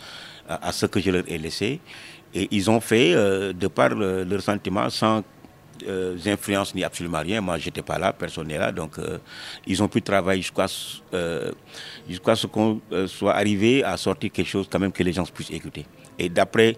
à, 0.47 0.71
ce 0.71 0.85
que 0.85 0.99
je 0.99 1.11
leur 1.11 1.23
ai 1.27 1.37
laissé. 1.37 1.79
Et 2.33 2.47
ils 2.51 2.69
ont 2.69 2.79
fait, 2.79 3.13
euh, 3.13 3.53
de 3.53 3.67
par 3.67 3.89
le, 3.89 4.23
leurs 4.23 4.41
sentiments, 4.41 4.89
sans 4.89 5.23
euh, 5.87 6.17
influence 6.25 6.73
ni 6.73 6.83
absolument 6.83 7.19
rien. 7.19 7.39
Moi, 7.41 7.57
j'étais 7.57 7.81
pas 7.81 7.99
là, 7.99 8.11
personne 8.13 8.47
n'est 8.47 8.57
là. 8.57 8.71
Donc, 8.71 8.97
euh, 8.97 9.19
ils 9.65 9.81
ont 9.81 9.87
pu 9.87 10.01
travailler 10.01 10.41
jusqu'à 10.41 10.65
jusqu'à 12.09 12.35
ce 12.35 12.47
qu'on 12.47 12.81
soit 13.07 13.35
arrivé 13.35 13.83
à 13.83 13.95
sortir 13.97 14.31
quelque 14.31 14.47
chose 14.47 14.67
quand 14.69 14.79
même 14.79 14.91
que 14.91 15.03
les 15.03 15.13
gens 15.13 15.23
puissent 15.25 15.51
écouter. 15.51 15.85
Et 16.19 16.29
d'après 16.29 16.77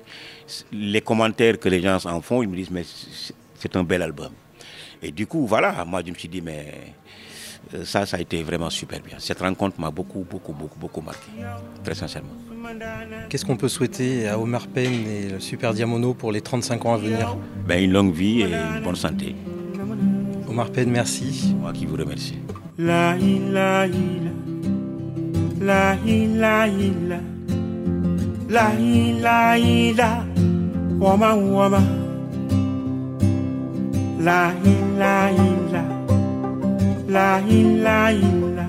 les 0.72 1.02
commentaires 1.02 1.58
que 1.58 1.70
les 1.70 1.82
gens 1.82 1.98
en 2.06 2.22
font, 2.22 2.44
ils 2.44 2.50
me 2.50 2.56
disent, 2.58 2.72
mais 2.72 2.84
c'est 3.56 3.76
un 3.76 3.84
bel 3.84 4.02
album. 4.02 4.32
Et 5.02 5.12
du 5.12 5.28
coup, 5.28 5.46
voilà, 5.46 5.86
moi 5.86 6.02
je 6.06 6.12
me 6.12 6.16
suis 6.16 6.28
dit, 6.30 6.42
mais 6.42 6.74
euh, 7.74 7.86
ça, 7.86 8.06
ça 8.06 8.18
a 8.18 8.20
été 8.20 8.44
vraiment 8.44 8.70
super 8.70 9.00
bien. 9.00 9.16
Cette 9.20 9.40
rencontre 9.40 9.80
m'a 9.80 9.92
beaucoup, 9.92 10.26
beaucoup, 10.30 10.54
beaucoup, 10.54 10.80
beaucoup 10.80 11.02
marqué, 11.02 11.30
très 11.84 11.96
sincèrement. 11.96 12.34
Qu'est-ce 13.30 13.46
qu'on 13.46 13.56
peut 13.58 13.70
souhaiter 13.70 14.28
à 14.28 14.38
Omar 14.38 14.68
Penn 14.68 14.92
et 15.08 15.30
le 15.30 15.40
Super 15.40 15.74
Diamono 15.74 16.14
pour 16.14 16.32
les 16.32 16.42
35 16.42 16.86
ans 16.86 16.94
à 16.96 16.98
venir? 16.98 17.38
Ben, 17.68 17.82
Une 17.84 17.94
longue 17.94 18.14
vie 18.14 18.42
et 18.42 18.46
une 18.54 18.84
bonne 18.84 18.96
santé. 18.96 19.36
Omar 20.48 20.70
Penn, 20.72 20.90
merci. 20.90 21.56
Moi 21.60 21.72
qui 21.74 21.86
vous 21.86 21.96
remercie. 21.96 22.38
La 22.78 23.16
ila 23.18 23.88
ila, 23.88 24.32
la 25.62 25.96
ila 26.06 26.68
ila, 26.68 27.20
la 28.50 28.74
ila 28.80 29.58
ila, 29.58 30.26
wama 31.00 31.36
wama. 31.36 31.82
La 34.20 34.52
ila 34.74 35.32
ila, 35.32 35.84
la 37.08 37.40
ila 37.58 37.98
ila, 38.12 38.66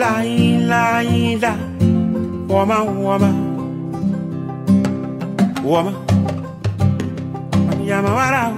la 0.00 0.12
ila 0.24 0.82
ila, 1.02 1.52
woman 2.48 2.84
woman, 3.04 3.36
woman, 5.66 5.96
yama 7.88 8.10
warau. 8.18 8.54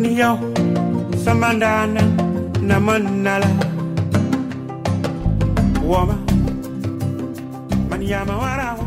Ni 0.00 0.10
yo 0.20 0.30
samandana 1.24 2.02
na 2.68 2.76
manala. 2.86 3.50
Woma 5.88 6.16
man 7.90 8.02
yama 8.02 8.34
warau 8.42 8.77